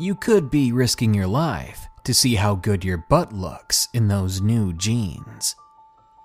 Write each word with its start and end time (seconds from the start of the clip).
You 0.00 0.14
could 0.14 0.50
be 0.50 0.72
risking 0.72 1.12
your 1.12 1.26
life 1.26 1.86
to 2.04 2.14
see 2.14 2.34
how 2.34 2.54
good 2.54 2.86
your 2.86 2.96
butt 2.96 3.34
looks 3.34 3.86
in 3.92 4.08
those 4.08 4.40
new 4.40 4.72
jeans. 4.72 5.54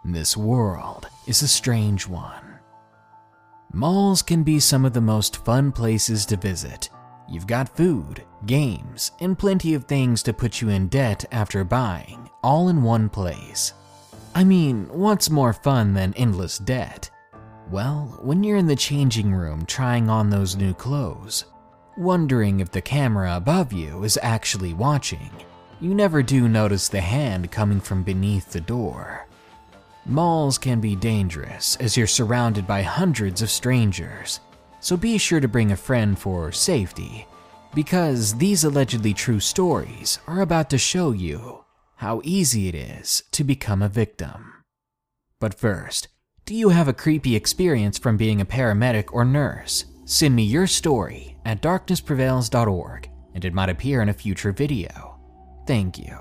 This 0.06 0.38
world 0.38 1.10
is 1.28 1.42
a 1.42 1.48
strange 1.50 2.08
one. 2.08 2.60
Malls 3.74 4.22
can 4.22 4.44
be 4.44 4.62
some 4.62 4.86
of 4.86 4.94
the 4.94 5.02
most 5.02 5.44
fun 5.44 5.74
places 5.74 6.26
to 6.28 6.38
visit. 6.38 6.90
You've 7.28 7.48
got 7.48 7.76
food, 7.76 8.24
games, 8.46 9.12
and 9.20 9.38
plenty 9.38 9.74
of 9.74 9.84
things 9.84 10.24
to 10.24 10.32
put 10.32 10.62
you 10.62 10.70
in 10.70 10.88
debt 10.88 11.26
after 11.34 11.66
buying, 11.66 12.30
all 12.42 12.70
in 12.70 12.82
one 12.82 13.10
place. 13.10 13.74
I 14.34 14.46
mean, 14.46 14.88
what's 14.88 15.30
more 15.30 15.52
fun 15.52 15.94
than 15.94 16.14
endless 16.14 16.60
debt? 16.60 17.10
Well, 17.70 18.18
when 18.22 18.42
you're 18.42 18.56
in 18.56 18.68
the 18.68 18.76
changing 18.78 19.34
room 19.34 19.66
trying 19.66 20.10
on 20.10 20.30
those 20.30 20.56
new 20.56 20.74
clothes, 20.74 21.44
wondering 21.98 22.60
if 22.60 22.72
the 22.72 22.82
camera 22.82 23.36
above 23.36 23.72
you 23.74 24.04
is 24.04 24.20
actually 24.22 24.74
watching, 24.74 25.32
you 25.80 25.94
never 25.94 26.24
do 26.24 26.48
notice 26.48 26.88
the 26.88 27.02
hand 27.02 27.52
coming 27.52 27.80
from 27.80 28.04
beneath 28.04 28.52
the 28.52 28.62
door. 28.62 29.28
Malls 30.06 30.58
can 30.58 30.80
be 30.80 30.96
dangerous 30.96 31.76
as 31.78 31.98
you're 31.98 32.08
surrounded 32.08 32.68
by 32.68 32.82
hundreds 32.82 33.42
of 33.42 33.50
strangers, 33.50 34.40
so 34.80 34.96
be 34.96 35.18
sure 35.18 35.40
to 35.40 35.48
bring 35.48 35.72
a 35.72 35.78
friend 35.78 36.18
for 36.18 36.52
safety, 36.52 37.28
because 37.74 38.36
these 38.36 38.64
allegedly 38.64 39.14
true 39.14 39.40
stories 39.40 40.20
are 40.28 40.42
about 40.42 40.70
to 40.70 40.78
show 40.78 41.12
you 41.12 41.66
how 41.96 42.22
easy 42.24 42.68
it 42.68 42.76
is 42.76 43.24
to 43.32 43.44
become 43.44 43.82
a 43.82 43.90
victim. 43.90 44.54
But 45.40 45.54
first, 45.54 46.08
do 46.46 46.54
you 46.54 46.70
have 46.70 46.88
a 46.88 46.94
creepy 46.94 47.36
experience 47.36 47.98
from 47.98 48.18
being 48.18 48.40
a 48.40 48.46
paramedic 48.46 49.06
or 49.12 49.26
nurse? 49.26 49.86
Send 50.06 50.36
me 50.36 50.44
your 50.44 50.68
story 50.68 51.36
at 51.46 51.62
darknessprevails.org 51.62 53.10
and 53.34 53.44
it 53.44 53.54
might 53.54 53.70
appear 53.70 54.02
in 54.04 54.10
a 54.10 54.14
future 54.14 54.52
video. 54.52 55.20
Thank 55.66 55.98
you. 55.98 56.16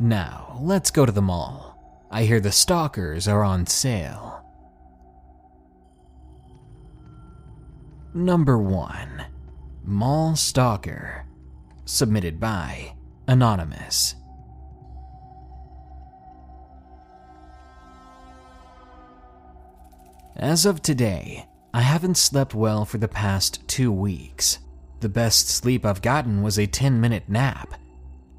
Now, 0.00 0.58
let's 0.62 0.90
go 0.90 1.04
to 1.04 1.12
the 1.12 1.22
mall. 1.22 2.06
I 2.10 2.24
hear 2.24 2.40
the 2.40 2.52
stalkers 2.52 3.28
are 3.28 3.44
on 3.44 3.66
sale. 3.66 4.42
Number 8.14 8.58
1 8.58 9.26
Mall 9.84 10.34
Stalker. 10.34 11.26
Submitted 11.84 12.40
by 12.40 12.94
Anonymous. 13.28 14.14
As 20.34 20.64
of 20.64 20.82
today, 20.82 21.46
I 21.76 21.82
haven't 21.82 22.16
slept 22.16 22.54
well 22.54 22.86
for 22.86 22.96
the 22.96 23.06
past 23.06 23.68
two 23.68 23.92
weeks. 23.92 24.60
The 25.00 25.10
best 25.10 25.50
sleep 25.50 25.84
I've 25.84 26.00
gotten 26.00 26.42
was 26.42 26.58
a 26.58 26.66
10 26.66 26.98
minute 27.02 27.28
nap. 27.28 27.74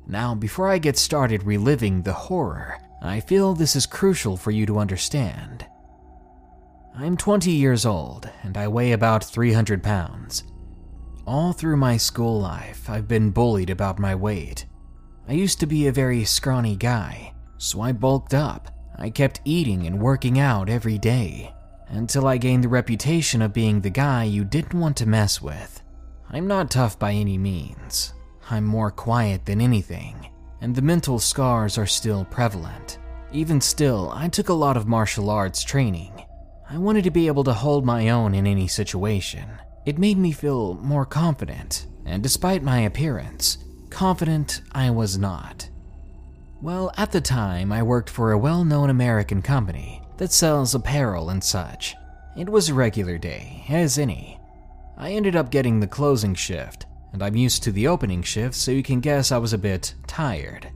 Now, 0.08 0.34
before 0.34 0.70
I 0.70 0.80
get 0.80 0.98
started 0.98 1.44
reliving 1.44 2.02
the 2.02 2.14
horror, 2.14 2.80
I 3.00 3.20
feel 3.20 3.54
this 3.54 3.76
is 3.76 3.86
crucial 3.86 4.38
for 4.38 4.50
you 4.50 4.66
to 4.66 4.80
understand. 4.80 5.68
I'm 6.96 7.16
20 7.16 7.52
years 7.52 7.86
old 7.86 8.28
and 8.42 8.58
I 8.58 8.68
weigh 8.70 8.94
about 8.94 9.24
300 9.24 9.84
pounds. 9.84 10.44
All 11.28 11.54
through 11.54 11.78
my 11.78 11.96
school 11.96 12.42
life, 12.42 12.90
I've 12.90 13.08
been 13.08 13.30
bullied 13.30 13.70
about 13.70 14.00
my 14.00 14.16
weight. 14.16 14.66
I 15.28 15.34
used 15.34 15.60
to 15.60 15.68
be 15.68 15.86
a 15.86 15.92
very 15.92 16.26
scrawny 16.26 16.76
guy, 16.76 17.36
so 17.60 17.82
I 17.82 17.92
bulked 17.92 18.34
up. 18.34 18.72
I 18.98 19.12
kept 19.12 19.42
eating 19.46 19.86
and 19.86 20.02
working 20.02 20.40
out 20.40 20.70
every 20.70 20.98
day 20.98 21.54
until 21.90 22.28
I 22.28 22.38
gained 22.38 22.64
the 22.64 22.70
reputation 22.70 23.42
of 23.42 23.54
being 23.54 23.82
the 23.82 23.90
guy 23.90 24.24
you 24.24 24.44
didn't 24.44 24.80
want 24.80 24.98
to 24.98 25.06
mess 25.06 25.42
with. 25.42 25.82
I'm 26.30 26.48
not 26.48 26.70
tough 26.70 27.00
by 27.00 27.14
any 27.14 27.38
means. 27.38 28.14
I'm 28.50 28.66
more 28.66 28.92
quiet 28.92 29.46
than 29.46 29.62
anything, 29.62 30.30
and 30.62 30.76
the 30.76 30.82
mental 30.82 31.20
scars 31.20 31.78
are 31.78 31.86
still 31.86 32.26
prevalent. 32.26 33.00
Even 33.32 33.62
still, 33.62 34.12
I 34.14 34.28
took 34.28 34.50
a 34.50 34.54
lot 34.54 34.78
of 34.78 34.88
martial 34.88 35.30
arts 35.30 35.64
training. 35.64 36.26
I 36.70 36.78
wanted 36.78 37.04
to 37.06 37.12
be 37.12 37.28
able 37.28 37.44
to 37.46 37.54
hold 37.54 37.86
my 37.86 38.10
own 38.10 38.34
in 38.34 38.46
any 38.46 38.68
situation. 38.68 39.50
It 39.86 39.98
made 39.98 40.18
me 40.18 40.32
feel 40.32 40.76
more 40.76 41.06
confident, 41.06 41.88
and 42.06 42.22
despite 42.22 42.64
my 42.64 42.80
appearance, 42.82 43.58
confident 43.90 44.62
I 44.74 44.90
was 44.90 45.18
not. 45.18 45.70
Well, 46.62 46.92
at 46.98 47.12
the 47.12 47.22
time, 47.22 47.72
I 47.72 47.84
worked 47.84 48.10
for 48.10 48.32
a 48.32 48.38
well 48.38 48.66
known 48.66 48.90
American 48.90 49.42
company 49.42 49.97
that 50.18 50.32
sells 50.32 50.76
apparel 50.76 51.30
and 51.30 51.44
such. 51.44 51.96
It 52.36 52.50
was 52.50 52.70
a 52.70 52.74
regular 52.74 53.18
day, 53.18 53.64
as 53.70 53.98
any. 53.98 54.40
I 54.98 55.12
ended 55.12 55.36
up 55.36 55.52
getting 55.52 55.80
the 55.80 55.88
closing 55.88 56.36
shift, 56.36 56.86
and 57.14 57.24
I'm 57.24 57.36
used 57.36 57.64
to 57.64 57.72
the 57.72 57.88
opening 57.88 58.24
shift, 58.24 58.56
so 58.56 58.72
you 58.72 58.84
can 58.84 59.00
guess 59.00 59.32
I 59.32 59.38
was 59.38 59.54
a 59.54 59.58
bit 59.58 59.94
tired. 60.08 60.68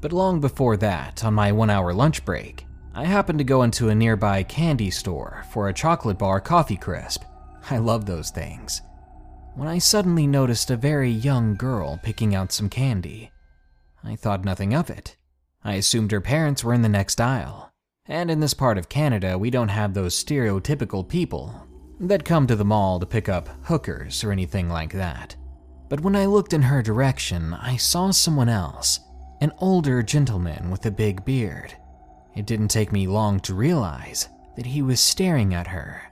But 0.00 0.12
long 0.12 0.40
before 0.40 0.76
that, 0.78 1.24
on 1.24 1.34
my 1.34 1.52
one 1.52 1.70
hour 1.70 1.92
lunch 1.92 2.24
break, 2.24 2.66
I 2.94 3.04
happened 3.04 3.38
to 3.40 3.44
go 3.44 3.62
into 3.62 3.88
a 3.88 3.94
nearby 3.94 4.42
candy 4.42 4.90
store 4.90 5.44
for 5.50 5.68
a 5.68 5.74
chocolate 5.74 6.18
bar 6.18 6.40
coffee 6.40 6.76
crisp. 6.76 7.24
I 7.70 7.78
love 7.78 8.06
those 8.06 8.30
things. 8.30 8.80
When 9.54 9.68
I 9.68 9.78
suddenly 9.78 10.26
noticed 10.26 10.70
a 10.70 10.76
very 10.76 11.10
young 11.10 11.56
girl 11.56 11.98
picking 12.02 12.34
out 12.34 12.52
some 12.52 12.68
candy, 12.68 13.32
I 14.04 14.16
thought 14.16 14.44
nothing 14.44 14.74
of 14.74 14.90
it. 14.90 15.16
I 15.64 15.74
assumed 15.74 16.12
her 16.12 16.20
parents 16.20 16.62
were 16.62 16.74
in 16.74 16.82
the 16.82 16.88
next 16.88 17.20
aisle. 17.20 17.72
And 18.08 18.30
in 18.30 18.40
this 18.40 18.54
part 18.54 18.78
of 18.78 18.88
Canada, 18.88 19.36
we 19.36 19.50
don't 19.50 19.68
have 19.68 19.94
those 19.94 20.14
stereotypical 20.14 21.06
people 21.06 21.66
that 22.00 22.24
come 22.24 22.46
to 22.46 22.56
the 22.56 22.64
mall 22.64 23.00
to 23.00 23.06
pick 23.06 23.28
up 23.28 23.48
hookers 23.64 24.22
or 24.22 24.30
anything 24.30 24.68
like 24.68 24.92
that. 24.92 25.34
But 25.88 26.00
when 26.00 26.14
I 26.14 26.26
looked 26.26 26.52
in 26.52 26.62
her 26.62 26.82
direction, 26.82 27.54
I 27.54 27.76
saw 27.76 28.10
someone 28.10 28.48
else, 28.48 29.00
an 29.40 29.52
older 29.58 30.02
gentleman 30.02 30.70
with 30.70 30.84
a 30.86 30.90
big 30.90 31.24
beard. 31.24 31.74
It 32.34 32.46
didn't 32.46 32.68
take 32.68 32.92
me 32.92 33.06
long 33.06 33.40
to 33.40 33.54
realize 33.54 34.28
that 34.56 34.66
he 34.66 34.82
was 34.82 35.00
staring 35.00 35.54
at 35.54 35.68
her, 35.68 36.02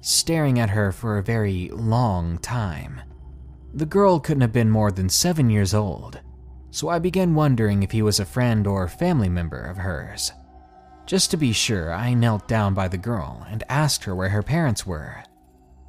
staring 0.00 0.58
at 0.58 0.70
her 0.70 0.92
for 0.92 1.18
a 1.18 1.22
very 1.22 1.68
long 1.70 2.38
time. 2.38 3.00
The 3.72 3.86
girl 3.86 4.20
couldn't 4.20 4.42
have 4.42 4.52
been 4.52 4.70
more 4.70 4.92
than 4.92 5.08
seven 5.08 5.50
years 5.50 5.74
old, 5.74 6.20
so 6.70 6.88
I 6.88 6.98
began 6.98 7.34
wondering 7.34 7.82
if 7.82 7.90
he 7.90 8.02
was 8.02 8.20
a 8.20 8.24
friend 8.24 8.66
or 8.66 8.86
family 8.88 9.28
member 9.28 9.60
of 9.60 9.78
hers. 9.78 10.32
Just 11.06 11.30
to 11.30 11.36
be 11.36 11.52
sure, 11.52 11.92
I 11.92 12.14
knelt 12.14 12.48
down 12.48 12.72
by 12.72 12.88
the 12.88 12.96
girl 12.96 13.46
and 13.50 13.62
asked 13.68 14.04
her 14.04 14.14
where 14.14 14.30
her 14.30 14.42
parents 14.42 14.86
were. 14.86 15.22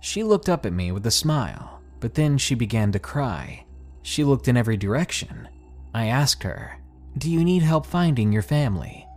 She 0.02 0.24
looked 0.24 0.50
up 0.50 0.66
at 0.66 0.74
me 0.74 0.92
with 0.92 1.06
a 1.08 1.12
smile, 1.12 1.82
but 2.00 2.16
then 2.16 2.38
she 2.38 2.54
began 2.54 2.92
to 2.92 3.00
cry. 3.00 3.66
She 4.02 4.24
looked 4.24 4.48
in 4.48 4.58
every 4.58 4.78
direction. 4.78 5.48
I 5.94 6.08
asked 6.08 6.44
her, 6.44 6.80
Do 7.18 7.32
you 7.32 7.44
need 7.44 7.64
help 7.64 7.86
finding 7.86 8.32
your 8.32 8.42
family? 8.42 9.08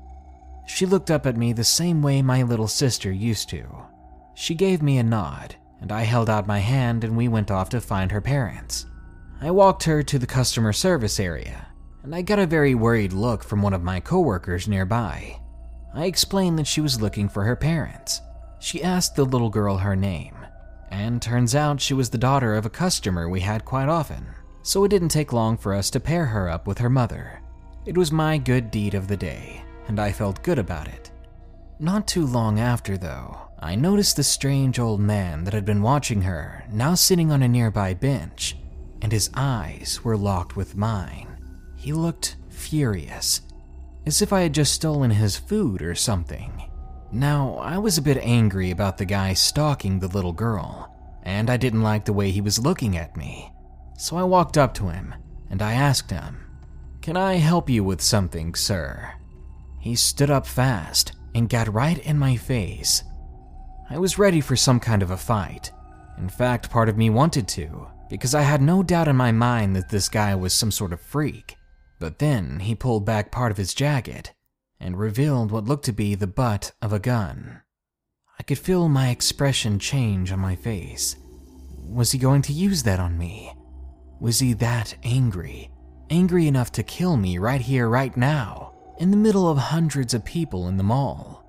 She 0.66 0.86
looked 0.86 1.10
up 1.10 1.26
at 1.26 1.36
me 1.36 1.52
the 1.52 1.64
same 1.64 2.00
way 2.00 2.22
my 2.22 2.42
little 2.42 2.68
sister 2.68 3.10
used 3.10 3.48
to. 3.50 3.66
She 4.34 4.54
gave 4.54 4.82
me 4.82 4.98
a 4.98 5.02
nod, 5.02 5.56
and 5.80 5.90
I 5.90 6.02
held 6.02 6.30
out 6.30 6.46
my 6.46 6.60
hand 6.60 7.02
and 7.02 7.16
we 7.16 7.26
went 7.26 7.50
off 7.50 7.70
to 7.70 7.80
find 7.80 8.12
her 8.12 8.20
parents. 8.20 8.86
I 9.40 9.50
walked 9.50 9.82
her 9.84 10.02
to 10.04 10.18
the 10.18 10.26
customer 10.26 10.72
service 10.72 11.18
area, 11.18 11.66
and 12.02 12.14
I 12.14 12.22
got 12.22 12.38
a 12.38 12.46
very 12.46 12.74
worried 12.74 13.12
look 13.12 13.42
from 13.42 13.62
one 13.62 13.74
of 13.74 13.82
my 13.82 13.98
coworkers 13.98 14.68
nearby. 14.68 15.40
I 15.94 16.04
explained 16.04 16.58
that 16.58 16.66
she 16.66 16.80
was 16.80 17.00
looking 17.00 17.28
for 17.28 17.44
her 17.44 17.56
parents. 17.56 18.20
She 18.58 18.82
asked 18.82 19.16
the 19.16 19.24
little 19.24 19.50
girl 19.50 19.78
her 19.78 19.96
name, 19.96 20.34
and 20.90 21.20
turns 21.20 21.54
out 21.54 21.80
she 21.80 21.94
was 21.94 22.10
the 22.10 22.18
daughter 22.18 22.54
of 22.54 22.66
a 22.66 22.70
customer 22.70 23.28
we 23.28 23.40
had 23.40 23.64
quite 23.64 23.88
often, 23.88 24.26
so 24.62 24.84
it 24.84 24.88
didn't 24.88 25.08
take 25.08 25.32
long 25.32 25.56
for 25.56 25.74
us 25.74 25.90
to 25.90 26.00
pair 26.00 26.26
her 26.26 26.48
up 26.48 26.66
with 26.66 26.78
her 26.78 26.90
mother. 26.90 27.40
It 27.86 27.96
was 27.96 28.12
my 28.12 28.38
good 28.38 28.70
deed 28.70 28.94
of 28.94 29.08
the 29.08 29.16
day, 29.16 29.62
and 29.86 29.98
I 29.98 30.12
felt 30.12 30.42
good 30.42 30.58
about 30.58 30.88
it. 30.88 31.10
Not 31.78 32.06
too 32.06 32.26
long 32.26 32.58
after, 32.58 32.98
though, 32.98 33.48
I 33.60 33.74
noticed 33.74 34.16
the 34.16 34.24
strange 34.24 34.78
old 34.78 35.00
man 35.00 35.44
that 35.44 35.54
had 35.54 35.64
been 35.64 35.82
watching 35.82 36.22
her 36.22 36.64
now 36.70 36.94
sitting 36.94 37.32
on 37.32 37.42
a 37.42 37.48
nearby 37.48 37.94
bench, 37.94 38.56
and 39.00 39.12
his 39.12 39.30
eyes 39.34 40.00
were 40.04 40.16
locked 40.16 40.56
with 40.56 40.76
mine. 40.76 41.38
He 41.76 41.92
looked 41.92 42.36
furious 42.50 43.40
as 44.08 44.22
if 44.22 44.32
I 44.32 44.40
had 44.40 44.54
just 44.54 44.72
stolen 44.72 45.10
his 45.10 45.36
food 45.36 45.82
or 45.82 45.94
something. 45.94 46.62
Now, 47.12 47.58
I 47.58 47.76
was 47.76 47.98
a 47.98 48.02
bit 48.02 48.16
angry 48.16 48.70
about 48.70 48.96
the 48.96 49.04
guy 49.04 49.34
stalking 49.34 49.98
the 49.98 50.08
little 50.08 50.32
girl, 50.32 50.90
and 51.24 51.50
I 51.50 51.58
didn't 51.58 51.82
like 51.82 52.06
the 52.06 52.14
way 52.14 52.30
he 52.30 52.40
was 52.40 52.58
looking 52.58 52.96
at 52.96 53.18
me. 53.18 53.52
So 53.98 54.16
I 54.16 54.22
walked 54.22 54.56
up 54.56 54.72
to 54.74 54.88
him 54.88 55.14
and 55.50 55.60
I 55.60 55.74
asked 55.74 56.10
him, 56.10 56.38
Can 57.02 57.18
I 57.18 57.34
help 57.34 57.68
you 57.68 57.84
with 57.84 58.00
something, 58.00 58.54
sir? 58.54 59.12
He 59.78 59.94
stood 59.94 60.30
up 60.30 60.46
fast 60.46 61.12
and 61.34 61.50
got 61.50 61.72
right 61.72 61.98
in 61.98 62.18
my 62.18 62.34
face. 62.36 63.04
I 63.90 63.98
was 63.98 64.18
ready 64.18 64.40
for 64.40 64.56
some 64.56 64.80
kind 64.80 65.02
of 65.02 65.10
a 65.10 65.18
fight. 65.18 65.70
In 66.16 66.30
fact, 66.30 66.70
part 66.70 66.88
of 66.88 66.96
me 66.96 67.10
wanted 67.10 67.46
to, 67.48 67.88
because 68.08 68.34
I 68.34 68.42
had 68.42 68.62
no 68.62 68.82
doubt 68.82 69.08
in 69.08 69.16
my 69.16 69.32
mind 69.32 69.76
that 69.76 69.90
this 69.90 70.08
guy 70.08 70.34
was 70.34 70.54
some 70.54 70.70
sort 70.70 70.94
of 70.94 71.00
freak. 71.00 71.57
But 71.98 72.18
then 72.18 72.60
he 72.60 72.74
pulled 72.74 73.04
back 73.04 73.30
part 73.30 73.50
of 73.50 73.56
his 73.56 73.74
jacket 73.74 74.32
and 74.80 74.96
revealed 74.96 75.50
what 75.50 75.64
looked 75.64 75.84
to 75.86 75.92
be 75.92 76.14
the 76.14 76.26
butt 76.26 76.72
of 76.80 76.92
a 76.92 77.00
gun. 77.00 77.62
I 78.38 78.44
could 78.44 78.58
feel 78.58 78.88
my 78.88 79.08
expression 79.08 79.78
change 79.78 80.30
on 80.30 80.38
my 80.38 80.54
face. 80.54 81.16
Was 81.84 82.12
he 82.12 82.18
going 82.18 82.42
to 82.42 82.52
use 82.52 82.84
that 82.84 83.00
on 83.00 83.18
me? 83.18 83.52
Was 84.20 84.38
he 84.38 84.52
that 84.54 84.94
angry? 85.02 85.70
Angry 86.10 86.46
enough 86.46 86.70
to 86.72 86.82
kill 86.82 87.16
me 87.16 87.38
right 87.38 87.60
here, 87.60 87.88
right 87.88 88.16
now, 88.16 88.74
in 88.98 89.10
the 89.10 89.16
middle 89.16 89.48
of 89.48 89.58
hundreds 89.58 90.14
of 90.14 90.24
people 90.24 90.68
in 90.68 90.76
the 90.76 90.82
mall? 90.84 91.44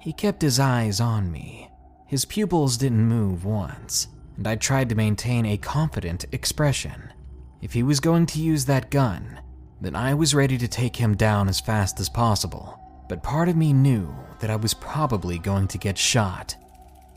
He 0.00 0.12
kept 0.12 0.42
his 0.42 0.58
eyes 0.58 1.00
on 1.00 1.30
me. 1.30 1.70
His 2.06 2.24
pupils 2.24 2.76
didn't 2.76 3.06
move 3.06 3.44
once, 3.44 4.08
and 4.36 4.46
I 4.46 4.56
tried 4.56 4.88
to 4.88 4.94
maintain 4.94 5.46
a 5.46 5.56
confident 5.56 6.24
expression. 6.32 7.12
If 7.60 7.72
he 7.72 7.82
was 7.82 8.00
going 8.00 8.26
to 8.26 8.40
use 8.40 8.64
that 8.64 8.90
gun, 8.90 9.40
then 9.82 9.96
I 9.96 10.14
was 10.14 10.34
ready 10.34 10.56
to 10.58 10.68
take 10.68 10.94
him 10.94 11.16
down 11.16 11.48
as 11.48 11.60
fast 11.60 11.98
as 11.98 12.08
possible. 12.08 12.78
But 13.08 13.24
part 13.24 13.48
of 13.48 13.56
me 13.56 13.72
knew 13.72 14.14
that 14.38 14.48
I 14.48 14.56
was 14.56 14.74
probably 14.74 15.38
going 15.38 15.66
to 15.68 15.78
get 15.78 15.98
shot. 15.98 16.54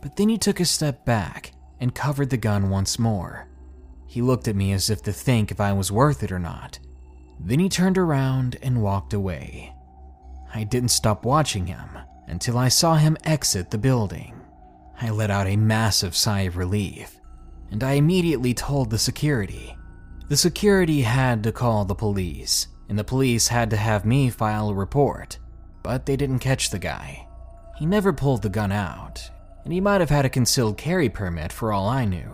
But 0.02 0.16
then 0.16 0.30
he 0.30 0.38
took 0.40 0.60
a 0.60 0.66
step 0.66 1.06
back 1.06 1.52
and 1.80 1.94
covered 1.94 2.32
the 2.32 2.38
gun 2.38 2.70
once 2.72 2.98
more. 2.98 3.48
He 4.08 4.22
looked 4.22 4.48
at 4.48 4.56
me 4.56 4.72
as 4.72 4.90
if 4.90 5.04
to 5.04 5.14
think 5.14 5.52
if 5.52 5.62
I 5.62 5.74
was 5.74 5.92
worth 5.92 6.24
it 6.24 6.32
or 6.32 6.40
not. 6.40 6.80
Then 7.40 7.60
he 7.60 7.70
turned 7.70 8.00
around 8.00 8.58
and 8.64 8.82
walked 8.82 9.14
away. 9.14 9.74
I 10.54 10.64
didn't 10.64 10.90
stop 10.90 11.24
watching 11.24 11.68
him 11.68 11.90
until 12.28 12.58
I 12.58 12.70
saw 12.70 12.96
him 12.96 13.18
exit 13.24 13.70
the 13.70 13.78
building. 13.78 14.42
I 15.00 15.12
let 15.12 15.30
out 15.30 15.48
a 15.48 15.56
massive 15.56 16.16
sigh 16.16 16.42
of 16.42 16.58
relief, 16.58 17.20
and 17.70 17.84
I 17.84 17.94
immediately 17.94 18.54
told 18.54 18.90
the 18.90 18.98
security. 18.98 19.75
The 20.28 20.38
security 20.38 21.02
had 21.02 21.44
to 21.44 21.52
call 21.52 21.86
the 21.86 21.94
police, 21.94 22.68
and 22.90 22.98
the 22.98 23.04
police 23.04 23.48
had 23.48 23.70
to 23.70 23.78
have 23.78 24.06
me 24.06 24.32
file 24.32 24.70
a 24.70 24.74
report, 24.74 25.38
but 25.84 26.08
they 26.08 26.16
didn't 26.16 26.40
catch 26.40 26.72
the 26.72 26.80
guy. 26.80 27.28
He 27.78 27.86
never 27.86 28.12
pulled 28.12 28.42
the 28.42 28.50
gun 28.50 28.72
out, 28.72 29.22
and 29.64 29.72
he 29.72 29.80
might 29.80 30.02
have 30.02 30.10
had 30.10 30.26
a 30.26 30.30
concealed 30.30 30.78
carry 30.78 31.10
permit 31.10 31.54
for 31.54 31.72
all 31.72 31.88
I 31.88 32.06
knew, 32.06 32.32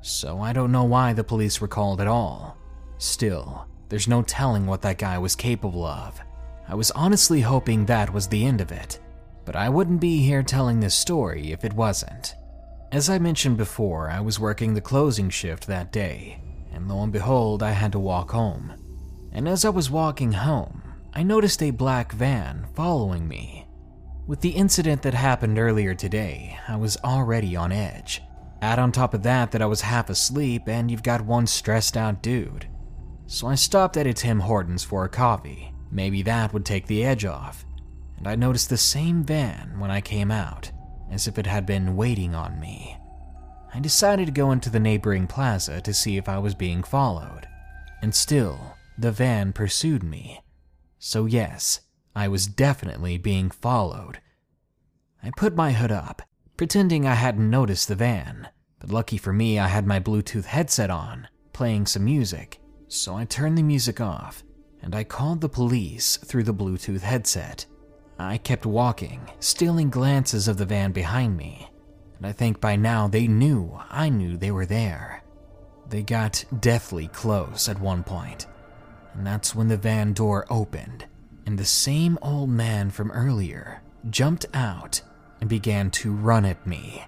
so 0.00 0.40
I 0.40 0.52
don't 0.52 0.72
know 0.72 0.82
why 0.82 1.12
the 1.12 1.22
police 1.22 1.60
were 1.60 1.68
called 1.68 2.00
at 2.00 2.08
all. 2.08 2.56
Still, 2.98 3.68
there's 3.88 4.08
no 4.08 4.22
telling 4.22 4.66
what 4.66 4.82
that 4.82 4.98
guy 4.98 5.16
was 5.16 5.36
capable 5.36 5.84
of. 5.84 6.20
I 6.66 6.74
was 6.74 6.90
honestly 6.90 7.40
hoping 7.40 7.86
that 7.86 8.12
was 8.12 8.26
the 8.26 8.44
end 8.44 8.60
of 8.60 8.72
it, 8.72 8.98
but 9.44 9.54
I 9.54 9.68
wouldn't 9.68 10.00
be 10.00 10.22
here 10.22 10.42
telling 10.42 10.80
this 10.80 10.94
story 10.96 11.52
if 11.52 11.64
it 11.64 11.72
wasn't. 11.72 12.34
As 12.90 13.08
I 13.08 13.18
mentioned 13.18 13.58
before, 13.58 14.10
I 14.10 14.18
was 14.18 14.40
working 14.40 14.74
the 14.74 14.80
closing 14.80 15.30
shift 15.30 15.68
that 15.68 15.92
day, 15.92 16.40
and 16.72 16.88
lo 16.88 17.02
and 17.02 17.12
behold, 17.12 17.62
I 17.62 17.72
had 17.72 17.92
to 17.92 17.98
walk 17.98 18.30
home. 18.30 18.74
And 19.32 19.48
as 19.48 19.64
I 19.64 19.70
was 19.70 19.90
walking 19.90 20.32
home, 20.32 20.82
I 21.14 21.22
noticed 21.22 21.62
a 21.62 21.70
black 21.70 22.12
van 22.12 22.66
following 22.74 23.26
me. 23.28 23.66
With 24.26 24.40
the 24.40 24.50
incident 24.50 25.02
that 25.02 25.14
happened 25.14 25.58
earlier 25.58 25.94
today, 25.94 26.58
I 26.68 26.76
was 26.76 26.96
already 26.98 27.56
on 27.56 27.72
edge. 27.72 28.22
Add 28.60 28.78
on 28.78 28.92
top 28.92 29.14
of 29.14 29.22
that 29.22 29.52
that 29.52 29.62
I 29.62 29.66
was 29.66 29.80
half 29.80 30.10
asleep 30.10 30.68
and 30.68 30.90
you've 30.90 31.02
got 31.02 31.20
one 31.20 31.46
stressed 31.46 31.96
out 31.96 32.22
dude. 32.22 32.68
So 33.26 33.46
I 33.46 33.54
stopped 33.54 33.96
at 33.96 34.06
a 34.06 34.12
Tim 34.12 34.40
Hortons 34.40 34.84
for 34.84 35.04
a 35.04 35.08
coffee. 35.08 35.72
Maybe 35.90 36.22
that 36.22 36.52
would 36.52 36.64
take 36.64 36.86
the 36.86 37.04
edge 37.04 37.24
off 37.24 37.64
and 38.18 38.26
I 38.26 38.34
noticed 38.34 38.68
the 38.68 38.76
same 38.76 39.22
van 39.22 39.78
when 39.78 39.90
I 39.90 40.00
came 40.00 40.30
out, 40.30 40.70
as 41.10 41.26
if 41.26 41.38
it 41.38 41.46
had 41.46 41.64
been 41.64 41.96
waiting 41.96 42.34
on 42.34 42.60
me. 42.60 42.97
I 43.74 43.80
decided 43.80 44.26
to 44.26 44.32
go 44.32 44.50
into 44.50 44.70
the 44.70 44.80
neighboring 44.80 45.26
plaza 45.26 45.80
to 45.80 45.94
see 45.94 46.16
if 46.16 46.28
I 46.28 46.38
was 46.38 46.54
being 46.54 46.82
followed, 46.82 47.46
and 48.02 48.14
still, 48.14 48.76
the 48.96 49.12
van 49.12 49.52
pursued 49.52 50.02
me. 50.02 50.40
So, 50.98 51.26
yes, 51.26 51.80
I 52.14 52.28
was 52.28 52.46
definitely 52.46 53.18
being 53.18 53.50
followed. 53.50 54.20
I 55.22 55.30
put 55.36 55.54
my 55.54 55.72
hood 55.72 55.92
up, 55.92 56.22
pretending 56.56 57.06
I 57.06 57.14
hadn't 57.14 57.50
noticed 57.50 57.88
the 57.88 57.94
van, 57.94 58.48
but 58.80 58.90
lucky 58.90 59.16
for 59.16 59.32
me, 59.32 59.58
I 59.58 59.68
had 59.68 59.86
my 59.86 60.00
Bluetooth 60.00 60.46
headset 60.46 60.90
on, 60.90 61.28
playing 61.52 61.86
some 61.86 62.04
music, 62.04 62.60
so 62.88 63.14
I 63.14 63.24
turned 63.24 63.58
the 63.58 63.62
music 63.62 64.00
off 64.00 64.42
and 64.82 64.94
I 64.94 65.04
called 65.04 65.40
the 65.40 65.48
police 65.48 66.16
through 66.18 66.44
the 66.44 66.54
Bluetooth 66.54 67.00
headset. 67.00 67.66
I 68.18 68.38
kept 68.38 68.66
walking, 68.66 69.20
stealing 69.40 69.90
glances 69.90 70.48
of 70.48 70.56
the 70.56 70.64
van 70.64 70.92
behind 70.92 71.36
me, 71.36 71.68
and 72.18 72.26
I 72.26 72.32
think 72.32 72.60
by 72.60 72.76
now 72.76 73.08
they 73.08 73.26
knew 73.26 73.80
I 73.90 74.08
knew 74.08 74.36
they 74.36 74.50
were 74.50 74.66
there. 74.66 75.22
They 75.88 76.02
got 76.02 76.44
deathly 76.60 77.08
close 77.08 77.68
at 77.68 77.80
one 77.80 78.04
point, 78.04 78.46
and 79.14 79.26
that's 79.26 79.54
when 79.54 79.68
the 79.68 79.76
van 79.76 80.12
door 80.12 80.46
opened, 80.50 81.06
and 81.46 81.58
the 81.58 81.64
same 81.64 82.18
old 82.20 82.50
man 82.50 82.90
from 82.90 83.10
earlier 83.10 83.82
jumped 84.10 84.46
out 84.52 85.00
and 85.40 85.48
began 85.48 85.90
to 85.92 86.12
run 86.12 86.44
at 86.44 86.66
me. 86.66 87.04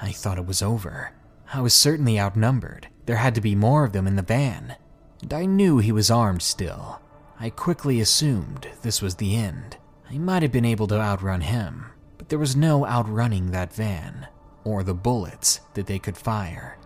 I 0.00 0.12
thought 0.12 0.38
it 0.38 0.46
was 0.46 0.62
over. 0.62 1.12
I 1.52 1.60
was 1.60 1.74
certainly 1.74 2.18
outnumbered. 2.18 2.88
There 3.06 3.16
had 3.16 3.34
to 3.34 3.40
be 3.40 3.54
more 3.54 3.84
of 3.84 3.92
them 3.92 4.06
in 4.06 4.16
the 4.16 4.22
van, 4.22 4.76
and 5.20 5.34
I 5.34 5.44
knew 5.46 5.78
he 5.78 5.92
was 5.92 6.10
armed 6.10 6.42
still. 6.42 7.00
I 7.38 7.50
quickly 7.50 8.00
assumed 8.00 8.68
this 8.82 9.02
was 9.02 9.16
the 9.16 9.36
end. 9.36 9.76
I 10.10 10.18
might 10.18 10.42
have 10.42 10.52
been 10.52 10.64
able 10.64 10.86
to 10.88 11.00
outrun 11.00 11.42
him, 11.42 11.86
but 12.16 12.28
there 12.28 12.38
was 12.38 12.56
no 12.56 12.86
outrunning 12.86 13.50
that 13.50 13.74
van, 13.74 14.28
or 14.64 14.82
the 14.82 14.94
bullets 14.94 15.60
that 15.74 15.86
they 15.86 15.98
could 15.98 16.16
fire. 16.16 16.78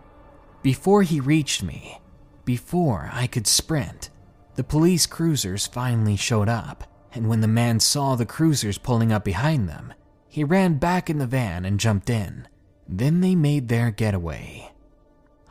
Before 0.62 1.02
he 1.02 1.20
reached 1.20 1.62
me, 1.62 2.00
before 2.44 3.10
I 3.12 3.26
could 3.26 3.46
sprint, 3.46 4.10
the 4.56 4.64
police 4.64 5.06
cruisers 5.06 5.66
finally 5.66 6.16
showed 6.16 6.48
up, 6.48 6.84
and 7.12 7.28
when 7.28 7.40
the 7.40 7.48
man 7.48 7.80
saw 7.80 8.16
the 8.16 8.26
cruisers 8.26 8.78
pulling 8.78 9.12
up 9.12 9.25
behind 9.25 9.69
them, 9.69 9.94
he 10.28 10.44
ran 10.44 10.75
back 10.78 11.08
in 11.08 11.19
the 11.19 11.26
van 11.26 11.64
and 11.64 11.80
jumped 11.80 12.10
in. 12.10 12.48
Then 12.88 13.20
they 13.20 13.34
made 13.34 13.69
their 13.69 13.90
getaway. 13.90 14.72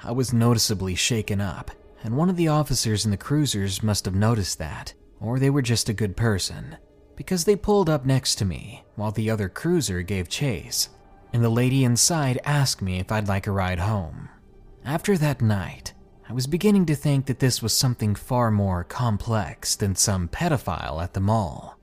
I 0.03 0.12
was 0.12 0.33
noticeably 0.33 0.95
shaken 0.95 1.41
up, 1.41 1.71
and 2.03 2.18
one 2.18 2.29
of 2.29 2.35
the 2.35 2.47
officers 2.47 3.06
in 3.06 3.12
the 3.12 3.18
cruisers 3.18 3.81
must 3.81 4.06
have 4.06 4.15
noticed 4.15 4.59
that, 4.59 4.94
or 5.19 5.39
they 5.39 5.50
were 5.50 5.62
just 5.62 5.89
a 5.89 5.94
good 5.94 6.18
person 6.18 6.77
because 7.18 7.44
they 7.44 7.56
pulled 7.56 7.89
up 7.89 8.06
next 8.06 8.35
to 8.35 8.45
me 8.45 8.83
while 8.95 9.12
the 9.12 9.29
other 9.29 9.50
cruiser 9.50 10.01
gave 10.03 10.29
chase, 10.29 10.88
and 11.33 11.44
the 11.44 11.50
lady 11.50 11.83
inside 11.83 12.39
asked 12.44 12.81
me 12.81 13.00
if 13.00 13.12
I'd 13.12 13.27
like 13.27 13.47
a 13.47 13.51
ride 13.51 13.79
home. 13.79 14.29
After 14.85 15.18
that 15.18 15.41
night, 15.41 15.94
I 16.29 16.33
was 16.33 16.47
beginning 16.47 16.85
to 16.88 16.95
think 16.95 17.25
that 17.25 17.39
this 17.39 17.62
was 17.62 17.74
something 17.74 18.15
far 18.15 18.51
more 18.51 18.83
complex 18.83 19.75
than 19.75 19.95
some 19.95 20.27
pedophile 20.27 21.01
at 21.01 21.13
the 21.13 21.19
mall. 21.19 21.77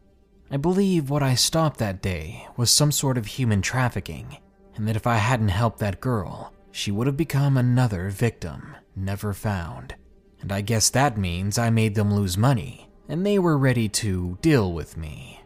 I 0.50 0.56
believe 0.56 1.10
what 1.10 1.22
I 1.22 1.34
stopped 1.34 1.78
that 1.78 2.02
day 2.02 2.46
was 2.56 2.70
some 2.70 2.92
sort 2.92 3.18
of 3.18 3.26
human 3.26 3.62
trafficking, 3.62 4.38
and 4.76 4.86
that 4.86 4.96
if 4.96 5.06
I 5.06 5.16
hadn't 5.16 5.48
helped 5.48 5.78
that 5.78 6.00
girl, 6.00 6.52
she 6.70 6.90
would 6.90 7.06
have 7.06 7.16
become 7.16 7.56
another 7.56 8.10
victim, 8.10 8.76
never 8.94 9.32
found. 9.32 9.94
And 10.40 10.52
I 10.52 10.60
guess 10.60 10.90
that 10.90 11.16
means 11.16 11.58
I 11.58 11.70
made 11.70 11.94
them 11.94 12.12
lose 12.12 12.36
money 12.36 12.84
and 13.08 13.24
they 13.24 13.38
were 13.38 13.58
ready 13.58 13.88
to 13.88 14.38
deal 14.40 14.72
with 14.72 14.96
me. 14.96 15.40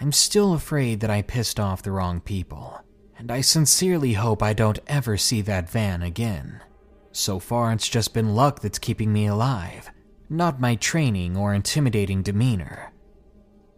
I'm 0.00 0.12
still 0.12 0.54
afraid 0.54 1.00
that 1.00 1.10
I 1.10 1.22
pissed 1.22 1.60
off 1.60 1.82
the 1.82 1.92
wrong 1.92 2.20
people, 2.20 2.80
and 3.20 3.30
I 3.30 3.42
sincerely 3.42 4.14
hope 4.14 4.42
I 4.42 4.54
don't 4.54 4.78
ever 4.86 5.18
see 5.18 5.42
that 5.42 5.68
van 5.68 6.00
again. 6.02 6.62
So 7.12 7.38
far, 7.38 7.70
it's 7.70 7.86
just 7.86 8.14
been 8.14 8.34
luck 8.34 8.60
that's 8.60 8.78
keeping 8.78 9.12
me 9.12 9.26
alive, 9.26 9.90
not 10.30 10.58
my 10.58 10.74
training 10.76 11.36
or 11.36 11.52
intimidating 11.52 12.22
demeanor. 12.22 12.94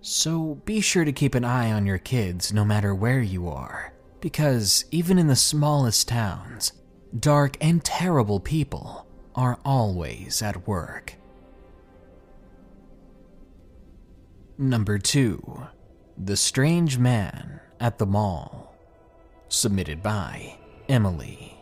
So 0.00 0.60
be 0.64 0.80
sure 0.80 1.04
to 1.04 1.12
keep 1.12 1.34
an 1.34 1.44
eye 1.44 1.72
on 1.72 1.86
your 1.86 1.98
kids 1.98 2.52
no 2.52 2.64
matter 2.64 2.94
where 2.94 3.20
you 3.20 3.48
are, 3.48 3.92
because 4.20 4.84
even 4.92 5.18
in 5.18 5.26
the 5.26 5.34
smallest 5.34 6.06
towns, 6.06 6.74
dark 7.18 7.56
and 7.60 7.84
terrible 7.84 8.38
people 8.38 9.08
are 9.34 9.58
always 9.64 10.40
at 10.40 10.68
work. 10.68 11.14
Number 14.56 14.98
2 14.98 15.66
The 16.16 16.36
Strange 16.36 16.96
Man 16.96 17.58
at 17.80 17.98
the 17.98 18.06
Mall. 18.06 18.71
Submitted 19.52 20.02
by 20.02 20.56
Emily. 20.88 21.58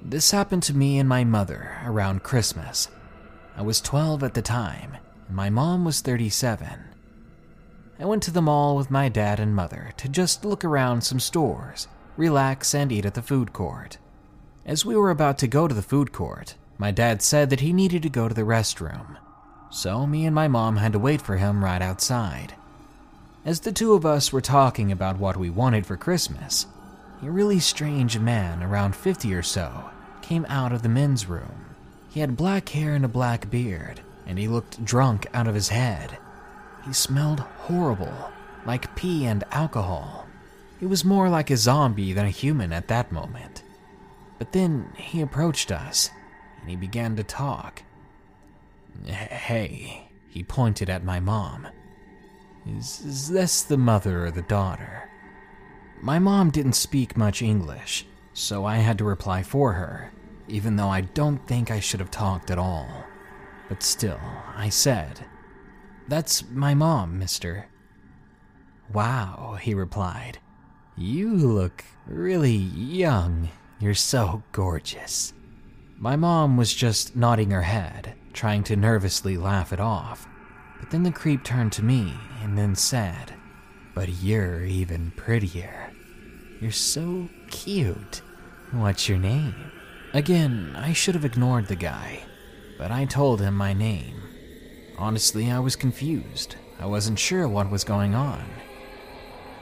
This 0.00 0.30
happened 0.30 0.62
to 0.62 0.76
me 0.76 1.00
and 1.00 1.08
my 1.08 1.24
mother 1.24 1.76
around 1.84 2.22
Christmas. 2.22 2.86
I 3.56 3.62
was 3.62 3.80
12 3.80 4.22
at 4.22 4.34
the 4.34 4.40
time, 4.40 4.96
and 5.26 5.36
my 5.36 5.50
mom 5.50 5.84
was 5.84 6.00
37. 6.00 6.68
I 7.98 8.04
went 8.04 8.22
to 8.22 8.30
the 8.30 8.40
mall 8.40 8.76
with 8.76 8.88
my 8.88 9.08
dad 9.08 9.40
and 9.40 9.52
mother 9.52 9.90
to 9.96 10.08
just 10.08 10.44
look 10.44 10.64
around 10.64 11.00
some 11.00 11.18
stores, 11.18 11.88
relax, 12.16 12.76
and 12.76 12.92
eat 12.92 13.04
at 13.04 13.14
the 13.14 13.20
food 13.20 13.52
court. 13.52 13.98
As 14.64 14.86
we 14.86 14.94
were 14.94 15.10
about 15.10 15.38
to 15.38 15.48
go 15.48 15.66
to 15.66 15.74
the 15.74 15.82
food 15.82 16.12
court, 16.12 16.54
my 16.78 16.92
dad 16.92 17.20
said 17.20 17.50
that 17.50 17.60
he 17.60 17.72
needed 17.72 18.04
to 18.04 18.08
go 18.08 18.28
to 18.28 18.34
the 18.34 18.42
restroom, 18.42 19.16
so 19.70 20.06
me 20.06 20.24
and 20.24 20.36
my 20.36 20.46
mom 20.46 20.76
had 20.76 20.92
to 20.92 21.00
wait 21.00 21.20
for 21.20 21.36
him 21.36 21.64
right 21.64 21.82
outside. 21.82 22.54
As 23.48 23.60
the 23.60 23.72
two 23.72 23.94
of 23.94 24.04
us 24.04 24.30
were 24.30 24.42
talking 24.42 24.92
about 24.92 25.18
what 25.18 25.38
we 25.38 25.48
wanted 25.48 25.86
for 25.86 25.96
Christmas, 25.96 26.66
a 27.22 27.30
really 27.30 27.60
strange 27.60 28.18
man, 28.18 28.62
around 28.62 28.94
50 28.94 29.32
or 29.32 29.42
so, 29.42 29.88
came 30.20 30.44
out 30.50 30.70
of 30.70 30.82
the 30.82 30.88
men's 30.90 31.24
room. 31.24 31.64
He 32.10 32.20
had 32.20 32.36
black 32.36 32.68
hair 32.68 32.94
and 32.94 33.06
a 33.06 33.08
black 33.08 33.50
beard, 33.50 34.02
and 34.26 34.38
he 34.38 34.48
looked 34.48 34.84
drunk 34.84 35.26
out 35.32 35.48
of 35.48 35.54
his 35.54 35.70
head. 35.70 36.18
He 36.84 36.92
smelled 36.92 37.40
horrible, 37.40 38.30
like 38.66 38.94
pee 38.94 39.24
and 39.24 39.42
alcohol. 39.50 40.26
He 40.78 40.84
was 40.84 41.02
more 41.02 41.30
like 41.30 41.48
a 41.48 41.56
zombie 41.56 42.12
than 42.12 42.26
a 42.26 42.40
human 42.44 42.70
at 42.70 42.88
that 42.88 43.10
moment. 43.10 43.62
But 44.38 44.52
then 44.52 44.92
he 44.94 45.22
approached 45.22 45.72
us 45.72 46.10
and 46.60 46.68
he 46.68 46.76
began 46.76 47.16
to 47.16 47.24
talk. 47.24 47.82
Hey, 49.06 50.10
he 50.28 50.42
pointed 50.42 50.90
at 50.90 51.02
my 51.02 51.18
mom. 51.18 51.66
Is, 52.76 53.00
is 53.04 53.28
this 53.28 53.62
the 53.62 53.76
mother 53.78 54.26
or 54.26 54.30
the 54.30 54.42
daughter? 54.42 55.08
My 56.00 56.18
mom 56.18 56.50
didn't 56.50 56.74
speak 56.74 57.16
much 57.16 57.42
English, 57.42 58.06
so 58.32 58.64
I 58.64 58.76
had 58.76 58.98
to 58.98 59.04
reply 59.04 59.42
for 59.42 59.72
her, 59.72 60.12
even 60.46 60.76
though 60.76 60.88
I 60.88 61.00
don't 61.00 61.46
think 61.46 61.70
I 61.70 61.80
should 61.80 62.00
have 62.00 62.10
talked 62.10 62.50
at 62.50 62.58
all. 62.58 63.04
But 63.68 63.82
still, 63.82 64.20
I 64.54 64.68
said, 64.68 65.24
That's 66.08 66.48
my 66.50 66.74
mom, 66.74 67.18
mister. 67.18 67.66
Wow, 68.92 69.58
he 69.60 69.74
replied. 69.74 70.38
You 70.96 71.34
look 71.34 71.84
really 72.06 72.56
young. 72.56 73.50
You're 73.80 73.94
so 73.94 74.42
gorgeous. 74.52 75.32
My 75.96 76.16
mom 76.16 76.56
was 76.56 76.72
just 76.74 77.16
nodding 77.16 77.50
her 77.50 77.62
head, 77.62 78.14
trying 78.32 78.62
to 78.64 78.76
nervously 78.76 79.36
laugh 79.36 79.72
it 79.72 79.80
off. 79.80 80.26
But 80.78 80.90
then 80.90 81.02
the 81.02 81.12
creep 81.12 81.44
turned 81.44 81.72
to 81.72 81.84
me 81.84 82.14
and 82.42 82.56
then 82.56 82.74
said, 82.74 83.34
But 83.94 84.22
you're 84.22 84.64
even 84.64 85.12
prettier. 85.16 85.92
You're 86.60 86.72
so 86.72 87.28
cute. 87.50 88.22
What's 88.72 89.08
your 89.08 89.18
name? 89.18 89.54
Again, 90.14 90.74
I 90.76 90.92
should 90.92 91.14
have 91.14 91.24
ignored 91.24 91.66
the 91.66 91.76
guy, 91.76 92.22
but 92.78 92.90
I 92.90 93.04
told 93.04 93.40
him 93.40 93.54
my 93.54 93.72
name. 93.72 94.22
Honestly, 94.96 95.50
I 95.50 95.58
was 95.58 95.76
confused. 95.76 96.56
I 96.80 96.86
wasn't 96.86 97.18
sure 97.18 97.48
what 97.48 97.70
was 97.70 97.84
going 97.84 98.14
on. 98.14 98.44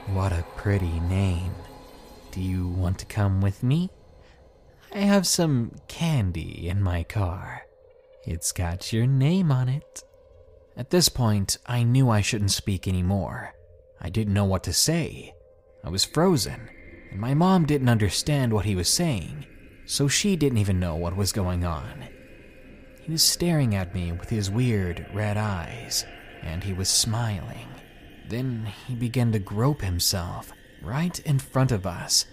What 0.07 0.31
a 0.31 0.45
pretty 0.55 0.99
name. 1.01 1.53
Do 2.31 2.41
you 2.41 2.67
want 2.67 2.99
to 2.99 3.05
come 3.05 3.41
with 3.41 3.61
me? 3.61 3.89
I 4.93 4.99
have 4.99 5.27
some 5.27 5.73
candy 5.87 6.69
in 6.69 6.81
my 6.81 7.03
car. 7.03 7.63
It's 8.25 8.51
got 8.51 8.93
your 8.93 9.05
name 9.05 9.51
on 9.51 9.67
it. 9.69 10.03
At 10.77 10.91
this 10.91 11.09
point, 11.09 11.57
I 11.65 11.83
knew 11.83 12.09
I 12.09 12.21
shouldn't 12.21 12.51
speak 12.51 12.87
anymore. 12.87 13.53
I 13.99 14.09
didn't 14.09 14.33
know 14.33 14.45
what 14.45 14.63
to 14.63 14.73
say. 14.73 15.33
I 15.83 15.89
was 15.89 16.05
frozen, 16.05 16.69
and 17.11 17.19
my 17.19 17.33
mom 17.33 17.65
didn't 17.65 17.89
understand 17.89 18.53
what 18.53 18.65
he 18.65 18.75
was 18.75 18.87
saying, 18.87 19.45
so 19.85 20.07
she 20.07 20.35
didn't 20.35 20.59
even 20.59 20.79
know 20.79 20.95
what 20.95 21.17
was 21.17 21.31
going 21.31 21.65
on. 21.65 22.07
He 23.01 23.11
was 23.11 23.23
staring 23.23 23.73
at 23.73 23.95
me 23.95 24.11
with 24.11 24.29
his 24.29 24.51
weird 24.51 25.07
red 25.13 25.35
eyes, 25.35 26.05
and 26.41 26.63
he 26.63 26.73
was 26.73 26.89
smiling. 26.89 27.67
Then 28.29 28.71
he 28.85 28.93
began 28.95 29.31
to 29.31 29.39
grope 29.39 29.81
himself 29.81 30.51
right 30.81 31.17
in 31.19 31.39
front 31.39 31.71
of 31.71 31.87
us 31.87 32.25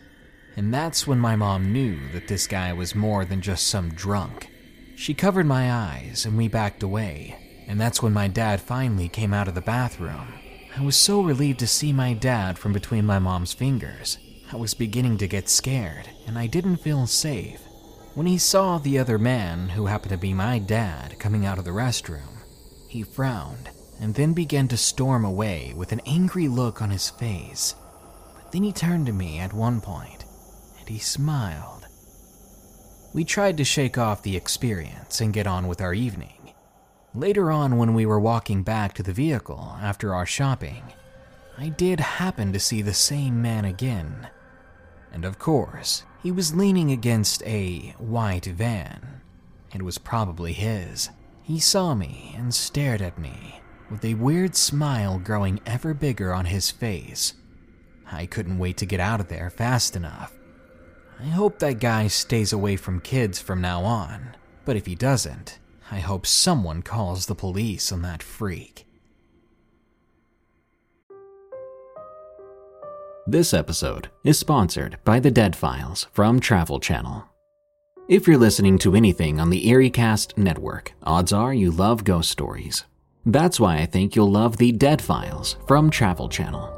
and 0.57 0.73
that's 0.73 1.07
when 1.07 1.19
my 1.19 1.35
mom 1.37 1.73
knew 1.73 1.99
that 2.13 2.29
this 2.29 2.47
guy 2.47 2.73
was 2.73 2.95
more 2.95 3.25
than 3.25 3.41
just 3.41 3.67
some 3.67 3.91
drunk. 3.91 4.51
She 4.97 5.13
covered 5.15 5.47
my 5.47 5.73
eyes 5.73 6.25
and 6.25 6.37
we 6.37 6.49
backed 6.49 6.83
away, 6.83 7.44
and 7.67 7.81
that's 7.81 8.03
when 8.03 8.13
my 8.13 8.29
dad 8.29 8.61
finally 8.61 9.09
came 9.09 9.35
out 9.35 9.49
of 9.49 9.55
the 9.55 9.61
bathroom. 9.61 10.35
I 10.77 10.83
was 10.83 10.97
so 10.97 11.23
relieved 11.23 11.61
to 11.61 11.67
see 11.67 11.93
my 11.93 12.13
dad 12.13 12.59
from 12.59 12.73
between 12.73 13.07
my 13.07 13.19
mom's 13.19 13.53
fingers. 13.53 14.19
I 14.53 14.57
was 14.57 14.75
beginning 14.75 15.19
to 15.19 15.29
get 15.29 15.49
scared, 15.49 16.09
and 16.27 16.39
I 16.39 16.47
didn't 16.47 16.77
feel 16.77 17.07
safe. 17.07 17.61
When 18.15 18.27
he 18.27 18.39
saw 18.39 18.79
the 18.79 18.99
other 18.99 19.19
man, 19.19 19.71
who 19.71 19.87
happened 19.87 20.13
to 20.13 20.19
be 20.19 20.35
my 20.35 20.59
dad, 20.59 21.19
coming 21.19 21.47
out 21.47 21.59
of 21.59 21.65
the 21.65 21.71
restroom, 21.71 22.43
he 22.89 23.03
frowned 23.03 23.71
and 24.01 24.15
then 24.15 24.33
began 24.33 24.69
to 24.69 24.77
storm 24.77 25.25
away 25.25 25.73
with 25.77 25.93
an 25.93 26.01
angry 26.07 26.49
look 26.49 26.83
on 26.83 26.91
his 26.91 27.11
face. 27.11 27.75
But 28.37 28.53
then 28.53 28.63
he 28.63 28.73
turned 28.73 29.07
to 29.07 29.13
me 29.13 29.39
at 29.39 29.53
one 29.53 29.81
point 29.81 30.25
and 30.79 30.89
he 30.89 30.99
smiled. 30.99 31.87
We 33.13 33.25
tried 33.25 33.57
to 33.57 33.65
shake 33.65 33.97
off 33.97 34.23
the 34.23 34.37
experience 34.37 35.21
and 35.21 35.33
get 35.33 35.47
on 35.47 35.67
with 35.67 35.81
our 35.81 35.95
evening. 35.95 36.34
Later 37.17 37.53
on, 37.53 37.77
when 37.77 37.95
we 37.95 38.07
were 38.07 38.19
walking 38.19 38.65
back 38.65 38.93
to 38.95 39.03
the 39.05 39.13
vehicle 39.13 39.79
after 39.81 40.13
our 40.13 40.27
shopping, 40.27 40.83
I 41.57 41.69
did 41.69 42.01
happen 42.01 42.53
to 42.53 42.59
see 42.59 42.83
the 42.83 42.93
same 42.93 43.41
man 43.41 43.65
again. 43.65 44.29
And 45.13 45.25
of 45.25 45.39
course, 45.39 46.03
he 46.25 46.33
was 46.33 46.57
leaning 46.57 46.91
against 46.91 47.41
a 47.45 47.95
white 47.99 48.47
van. 48.47 49.21
It 49.73 49.83
was 49.83 49.97
probably 49.97 50.53
his. 50.53 51.11
He 51.43 51.61
saw 51.61 51.95
me 51.95 52.35
and 52.37 52.53
stared 52.53 53.01
at 53.01 53.17
me, 53.17 53.61
with 53.89 54.05
a 54.05 54.15
weird 54.15 54.57
smile 54.57 55.21
growing 55.21 55.61
ever 55.67 55.95
bigger 55.95 56.35
on 56.35 56.47
his 56.47 56.73
face. 56.73 57.35
I 58.11 58.27
couldn't 58.27 58.59
wait 58.59 58.77
to 58.79 58.87
get 58.87 58.99
out 58.99 59.21
of 59.21 59.29
there 59.29 59.51
fast 59.51 59.95
enough. 59.95 60.33
I 61.21 61.27
hope 61.27 61.61
that 61.61 61.79
guy 61.79 62.09
stays 62.09 62.53
away 62.53 62.75
from 62.75 63.01
kids 63.01 63.39
from 63.39 63.61
now 63.61 63.85
on, 63.85 64.37
but 64.65 64.75
if 64.75 64.87
he 64.87 64.97
doesn't, 64.97 65.61
I 65.91 66.01
hope 66.01 66.27
someone 66.27 66.83
calls 66.83 67.27
the 67.27 67.35
police 67.35 67.93
on 67.93 68.03
that 68.03 68.23
freak. 68.23 68.87
This 73.27 73.55
episode 73.55 74.11
is 74.23 74.39
sponsored 74.39 74.99
by 75.05 75.19
The 75.19 75.31
Dead 75.31 75.57
Files 75.57 76.09
from 76.13 76.41
Travel 76.41 76.79
Channel. 76.79 77.25
If 78.07 78.27
you're 78.27 78.37
listening 78.37 78.77
to 78.79 78.95
anything 78.95 79.41
on 79.41 79.49
the 79.49 79.65
EerieCast 79.65 80.37
network, 80.37 80.93
odds 81.03 81.33
are 81.33 81.55
you 81.55 81.71
love 81.71 82.05
ghost 82.05 82.31
stories. 82.31 82.85
That's 83.25 83.59
why 83.59 83.79
I 83.79 83.87
think 83.87 84.15
you'll 84.15 84.31
love 84.31 84.59
The 84.59 84.73
Dead 84.73 85.01
Files 85.01 85.57
from 85.67 85.89
Travel 85.89 86.29
Channel. 86.29 86.71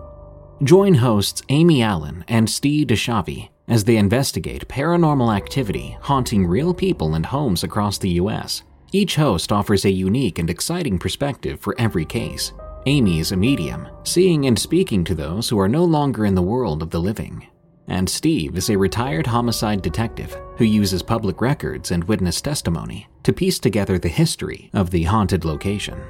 Join 0.62 0.94
hosts 0.94 1.42
Amy 1.48 1.82
Allen 1.82 2.24
and 2.28 2.48
Steve 2.48 2.86
DiSchiavi 2.86 3.48
as 3.66 3.82
they 3.82 3.96
investigate 3.96 4.68
paranormal 4.68 5.36
activity 5.36 5.98
haunting 6.02 6.46
real 6.46 6.72
people 6.72 7.14
and 7.14 7.26
homes 7.26 7.64
across 7.64 7.98
the 7.98 8.10
US. 8.10 8.62
Each 8.92 9.16
host 9.16 9.50
offers 9.50 9.84
a 9.84 9.90
unique 9.90 10.38
and 10.38 10.48
exciting 10.48 10.98
perspective 10.98 11.60
for 11.60 11.74
every 11.78 12.04
case. 12.04 12.52
Amy 12.86 13.18
is 13.18 13.32
a 13.32 13.36
medium, 13.36 13.88
seeing 14.04 14.46
and 14.46 14.56
speaking 14.56 15.02
to 15.04 15.14
those 15.14 15.48
who 15.48 15.58
are 15.58 15.68
no 15.68 15.84
longer 15.84 16.24
in 16.24 16.36
the 16.36 16.42
world 16.42 16.82
of 16.82 16.90
the 16.90 17.00
living. 17.00 17.46
And 17.88 18.08
Steve 18.08 18.56
is 18.56 18.70
a 18.70 18.78
retired 18.78 19.26
homicide 19.26 19.82
detective 19.82 20.36
who 20.56 20.64
uses 20.64 21.02
public 21.02 21.40
records 21.40 21.90
and 21.90 22.04
witness 22.04 22.40
testimony 22.40 23.08
to 23.24 23.32
piece 23.32 23.58
together 23.58 23.98
the 23.98 24.08
history 24.08 24.70
of 24.72 24.90
the 24.90 25.02
haunted 25.02 25.44
location. 25.44 26.00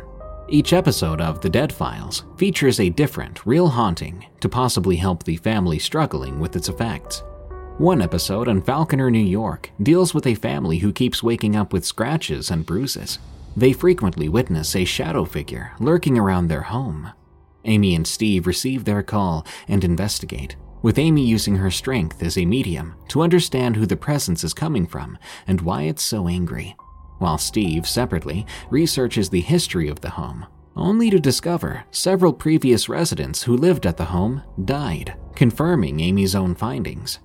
Each 0.48 0.72
episode 0.72 1.20
of 1.20 1.40
The 1.40 1.50
Dead 1.50 1.72
Files 1.72 2.24
features 2.36 2.78
a 2.78 2.90
different, 2.90 3.44
real 3.46 3.68
haunting 3.68 4.26
to 4.40 4.48
possibly 4.48 4.96
help 4.96 5.24
the 5.24 5.36
family 5.38 5.78
struggling 5.78 6.38
with 6.38 6.54
its 6.56 6.68
effects. 6.68 7.22
One 7.78 8.00
episode 8.00 8.48
on 8.48 8.62
Falconer, 8.62 9.10
New 9.10 9.18
York, 9.18 9.70
deals 9.82 10.14
with 10.14 10.26
a 10.26 10.34
family 10.34 10.78
who 10.78 10.94
keeps 10.94 11.22
waking 11.22 11.54
up 11.56 11.74
with 11.74 11.84
scratches 11.84 12.50
and 12.50 12.64
bruises. 12.64 13.18
They 13.54 13.74
frequently 13.74 14.30
witness 14.30 14.74
a 14.74 14.86
shadow 14.86 15.26
figure 15.26 15.72
lurking 15.78 16.16
around 16.16 16.48
their 16.48 16.62
home. 16.62 17.12
Amy 17.66 17.94
and 17.94 18.06
Steve 18.06 18.46
receive 18.46 18.86
their 18.86 19.02
call 19.02 19.46
and 19.68 19.84
investigate, 19.84 20.56
with 20.80 20.98
Amy 20.98 21.26
using 21.26 21.56
her 21.56 21.70
strength 21.70 22.22
as 22.22 22.38
a 22.38 22.46
medium 22.46 22.94
to 23.08 23.20
understand 23.20 23.76
who 23.76 23.84
the 23.84 23.94
presence 23.94 24.42
is 24.42 24.54
coming 24.54 24.86
from 24.86 25.18
and 25.46 25.60
why 25.60 25.82
it's 25.82 26.02
so 26.02 26.28
angry, 26.28 26.74
while 27.18 27.36
Steve, 27.36 27.86
separately, 27.86 28.46
researches 28.70 29.28
the 29.28 29.42
history 29.42 29.88
of 29.88 30.00
the 30.00 30.08
home, 30.08 30.46
only 30.76 31.10
to 31.10 31.20
discover 31.20 31.84
several 31.90 32.32
previous 32.32 32.88
residents 32.88 33.42
who 33.42 33.54
lived 33.54 33.84
at 33.84 33.98
the 33.98 34.06
home 34.06 34.42
died, 34.64 35.14
confirming 35.34 36.00
Amy's 36.00 36.34
own 36.34 36.54
findings. 36.54 37.18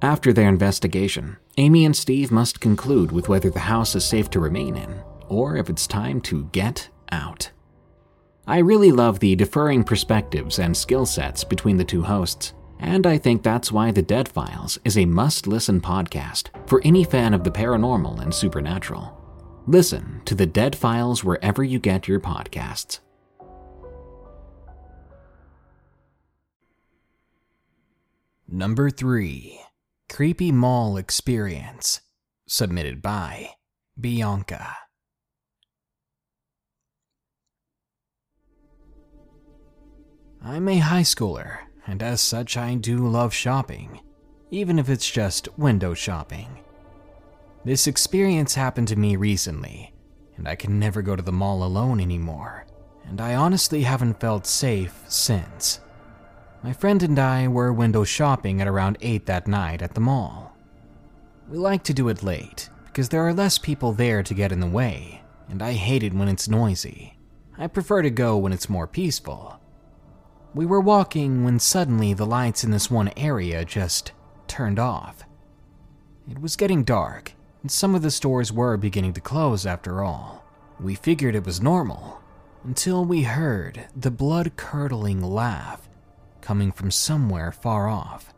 After 0.00 0.32
their 0.32 0.48
investigation, 0.48 1.38
Amy 1.56 1.84
and 1.84 1.96
Steve 1.96 2.30
must 2.30 2.60
conclude 2.60 3.10
with 3.10 3.28
whether 3.28 3.50
the 3.50 3.58
house 3.58 3.96
is 3.96 4.04
safe 4.04 4.30
to 4.30 4.38
remain 4.38 4.76
in, 4.76 5.02
or 5.28 5.56
if 5.56 5.68
it's 5.68 5.88
time 5.88 6.20
to 6.22 6.44
get 6.52 6.88
out. 7.10 7.50
I 8.46 8.58
really 8.58 8.92
love 8.92 9.18
the 9.18 9.34
differing 9.34 9.82
perspectives 9.82 10.60
and 10.60 10.76
skill 10.76 11.04
sets 11.04 11.42
between 11.42 11.76
the 11.76 11.84
two 11.84 12.02
hosts, 12.02 12.54
and 12.78 13.08
I 13.08 13.18
think 13.18 13.42
that's 13.42 13.72
why 13.72 13.90
The 13.90 14.02
Dead 14.02 14.28
Files 14.28 14.78
is 14.84 14.96
a 14.96 15.04
must 15.04 15.48
listen 15.48 15.80
podcast 15.80 16.50
for 16.68 16.80
any 16.84 17.02
fan 17.02 17.34
of 17.34 17.42
the 17.42 17.50
paranormal 17.50 18.20
and 18.22 18.32
supernatural. 18.32 19.12
Listen 19.66 20.22
to 20.26 20.36
The 20.36 20.46
Dead 20.46 20.76
Files 20.76 21.24
wherever 21.24 21.64
you 21.64 21.80
get 21.80 22.06
your 22.06 22.20
podcasts. 22.20 23.00
Number 28.46 28.90
3 28.90 29.60
Creepy 30.10 30.50
Mall 30.50 30.96
Experience, 30.96 32.00
submitted 32.48 33.02
by 33.02 33.50
Bianca. 34.00 34.74
I'm 40.42 40.66
a 40.66 40.78
high 40.78 41.02
schooler, 41.02 41.58
and 41.86 42.02
as 42.02 42.20
such, 42.20 42.56
I 42.56 42.74
do 42.74 43.06
love 43.06 43.34
shopping, 43.34 44.00
even 44.50 44.78
if 44.78 44.88
it's 44.88 45.08
just 45.08 45.56
window 45.58 45.94
shopping. 45.94 46.64
This 47.64 47.86
experience 47.86 48.54
happened 48.54 48.88
to 48.88 48.96
me 48.96 49.14
recently, 49.14 49.94
and 50.36 50.48
I 50.48 50.56
can 50.56 50.80
never 50.80 51.02
go 51.02 51.16
to 51.16 51.22
the 51.22 51.32
mall 51.32 51.62
alone 51.62 52.00
anymore, 52.00 52.66
and 53.04 53.20
I 53.20 53.34
honestly 53.34 53.82
haven't 53.82 54.20
felt 54.20 54.46
safe 54.46 55.04
since. 55.06 55.80
My 56.62 56.72
friend 56.72 57.02
and 57.04 57.18
I 57.18 57.46
were 57.46 57.72
window 57.72 58.02
shopping 58.02 58.60
at 58.60 58.66
around 58.66 58.98
8 59.00 59.26
that 59.26 59.46
night 59.46 59.80
at 59.80 59.94
the 59.94 60.00
mall. 60.00 60.56
We 61.48 61.56
like 61.56 61.84
to 61.84 61.94
do 61.94 62.08
it 62.08 62.24
late 62.24 62.68
because 62.86 63.10
there 63.10 63.26
are 63.26 63.32
less 63.32 63.58
people 63.58 63.92
there 63.92 64.24
to 64.24 64.34
get 64.34 64.50
in 64.50 64.58
the 64.58 64.66
way, 64.66 65.22
and 65.48 65.62
I 65.62 65.74
hate 65.74 66.02
it 66.02 66.12
when 66.12 66.26
it's 66.26 66.48
noisy. 66.48 67.16
I 67.56 67.68
prefer 67.68 68.02
to 68.02 68.10
go 68.10 68.36
when 68.36 68.52
it's 68.52 68.68
more 68.68 68.88
peaceful. 68.88 69.60
We 70.52 70.66
were 70.66 70.80
walking 70.80 71.44
when 71.44 71.60
suddenly 71.60 72.12
the 72.12 72.26
lights 72.26 72.64
in 72.64 72.72
this 72.72 72.90
one 72.90 73.12
area 73.16 73.64
just 73.64 74.10
turned 74.48 74.80
off. 74.80 75.22
It 76.28 76.40
was 76.40 76.56
getting 76.56 76.82
dark, 76.82 77.34
and 77.62 77.70
some 77.70 77.94
of 77.94 78.02
the 78.02 78.10
stores 78.10 78.52
were 78.52 78.76
beginning 78.76 79.12
to 79.12 79.20
close 79.20 79.64
after 79.64 80.02
all. 80.02 80.44
We 80.80 80.96
figured 80.96 81.36
it 81.36 81.46
was 81.46 81.62
normal 81.62 82.20
until 82.64 83.04
we 83.04 83.22
heard 83.22 83.86
the 83.94 84.10
blood 84.10 84.56
curdling 84.56 85.22
laugh 85.22 85.87
coming 86.48 86.72
from 86.72 86.90
somewhere 86.90 87.52
far 87.52 87.90
off. 87.90 88.32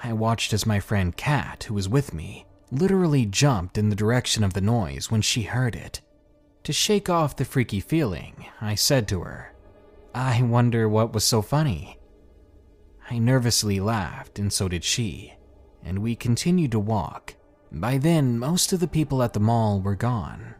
I 0.00 0.12
watched 0.12 0.52
as 0.52 0.64
my 0.64 0.78
friend 0.78 1.16
Kat, 1.16 1.64
who 1.64 1.74
was 1.74 1.88
with 1.88 2.14
me, 2.14 2.46
literally 2.70 3.26
jumped 3.26 3.76
in 3.76 3.88
the 3.88 3.96
direction 3.96 4.44
of 4.44 4.52
the 4.52 4.60
noise 4.60 5.10
when 5.10 5.22
she 5.22 5.42
heard 5.42 5.74
it. 5.74 6.00
To 6.62 6.72
shake 6.72 7.10
off 7.10 7.34
the 7.34 7.44
freaky 7.44 7.80
feeling, 7.80 8.46
I 8.60 8.76
said 8.76 9.08
to 9.08 9.22
her, 9.22 9.56
I 10.14 10.40
wonder 10.42 10.88
what 10.88 11.12
was 11.12 11.24
so 11.24 11.42
funny. 11.42 11.98
I 13.10 13.18
nervously 13.18 13.80
laughed, 13.80 14.38
and 14.38 14.52
so 14.52 14.68
did 14.68 14.84
she, 14.84 15.34
and 15.82 15.98
we 15.98 16.14
continued 16.14 16.70
to 16.70 16.78
walk. 16.78 17.34
By 17.72 17.98
then, 17.98 18.38
most 18.38 18.72
of 18.72 18.78
the 18.78 18.86
people 18.86 19.20
at 19.20 19.32
the 19.32 19.40
mall 19.40 19.80
were 19.80 19.96
gone. 19.96 20.54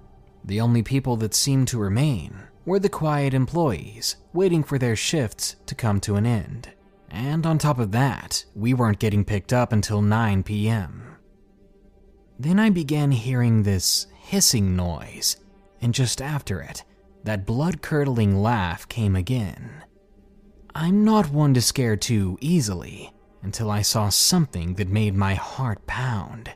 The 0.44 0.60
only 0.60 0.82
people 0.82 1.14
that 1.18 1.32
seemed 1.32 1.68
to 1.68 1.78
remain 1.78 2.42
were 2.64 2.78
the 2.78 2.88
quiet 2.88 3.35
employees 3.35 4.16
waiting 4.33 4.62
for 4.62 4.78
their 4.78 4.97
shifts 4.97 5.57
to 5.66 5.75
come 5.75 6.00
to 6.00 6.16
an 6.16 6.26
end. 6.26 6.71
And 7.11 7.45
on 7.45 7.59
top 7.59 7.78
of 7.78 7.92
that, 7.92 8.45
we 8.54 8.73
weren't 8.73 8.99
getting 8.99 9.25
picked 9.25 9.52
up 9.52 9.73
until 9.73 10.00
9 10.00 10.42
p.m. 10.45 11.16
Then 12.38 12.59
I 12.59 12.71
began 12.71 13.11
hearing 13.11 13.62
this 13.62 14.07
hissing 14.19 14.75
noise, 14.75 15.37
and 15.81 15.92
just 15.92 16.23
after 16.23 16.61
it, 16.61 16.85
that 17.25 17.47
blood 17.47 17.83
curdling 17.83 18.40
laugh 18.40 18.88
came 18.88 19.14
again. 19.14 19.85
I'm 20.75 21.04
not 21.04 21.31
one 21.31 21.52
to 21.54 21.61
scare 21.61 21.97
too 21.97 22.38
easily 22.40 23.12
until 23.42 23.71
I 23.71 23.83
saw 23.83 24.09
something 24.09 24.75
that 24.75 24.88
made 24.88 25.14
my 25.14 25.35
heart 25.35 25.87
pound. 25.87 26.50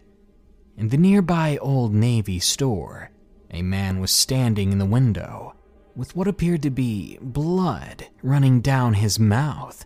In 0.77 0.89
the 0.89 0.97
nearby 0.97 1.59
Old 1.61 1.93
Navy 1.95 2.39
store, 2.39 3.11
a 3.51 3.63
man 3.63 4.01
was 4.01 4.11
standing 4.11 4.73
in 4.73 4.79
the 4.79 4.87
window 4.87 5.56
with 5.97 6.15
what 6.15 6.29
appeared 6.29 6.62
to 6.62 6.71
be 6.71 7.19
blood 7.21 8.07
running 8.23 8.61
down 8.61 8.95
his 8.95 9.19
mouth. 9.19 9.85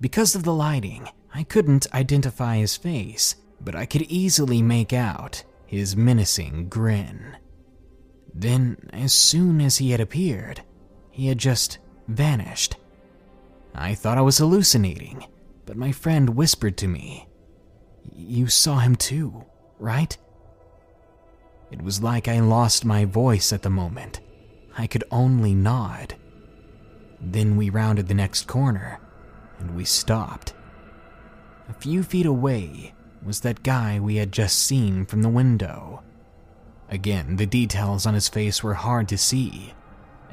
Because 0.00 0.34
of 0.34 0.44
the 0.44 0.54
lighting, 0.54 1.08
I 1.34 1.42
couldn't 1.42 1.92
identify 1.92 2.56
his 2.56 2.76
face, 2.76 3.34
but 3.60 3.74
I 3.74 3.84
could 3.84 4.02
easily 4.02 4.62
make 4.62 4.92
out 4.92 5.42
his 5.66 5.96
menacing 5.96 6.68
grin. 6.68 7.36
Then, 8.34 8.88
as 8.92 9.12
soon 9.12 9.60
as 9.60 9.78
he 9.78 9.90
had 9.90 10.00
appeared, 10.00 10.62
he 11.10 11.26
had 11.26 11.38
just 11.38 11.78
vanished. 12.08 12.76
I 13.74 13.94
thought 13.94 14.18
I 14.18 14.22
was 14.22 14.38
hallucinating, 14.38 15.26
but 15.66 15.76
my 15.76 15.92
friend 15.92 16.30
whispered 16.30 16.76
to 16.78 16.88
me, 16.88 17.28
You 18.14 18.46
saw 18.48 18.78
him 18.78 18.96
too, 18.96 19.44
right? 19.78 20.16
It 21.70 21.82
was 21.82 22.02
like 22.02 22.28
I 22.28 22.40
lost 22.40 22.84
my 22.84 23.04
voice 23.04 23.52
at 23.52 23.62
the 23.62 23.70
moment. 23.70 24.20
I 24.76 24.86
could 24.86 25.04
only 25.10 25.54
nod. 25.54 26.14
Then 27.20 27.56
we 27.56 27.70
rounded 27.70 28.08
the 28.08 28.14
next 28.14 28.46
corner 28.46 28.98
and 29.58 29.76
we 29.76 29.84
stopped. 29.84 30.54
A 31.68 31.74
few 31.74 32.02
feet 32.02 32.26
away 32.26 32.94
was 33.24 33.40
that 33.40 33.62
guy 33.62 34.00
we 34.00 34.16
had 34.16 34.32
just 34.32 34.58
seen 34.58 35.06
from 35.06 35.22
the 35.22 35.28
window. 35.28 36.02
Again, 36.88 37.36
the 37.36 37.46
details 37.46 38.04
on 38.04 38.14
his 38.14 38.28
face 38.28 38.62
were 38.62 38.74
hard 38.74 39.08
to 39.08 39.18
see, 39.18 39.72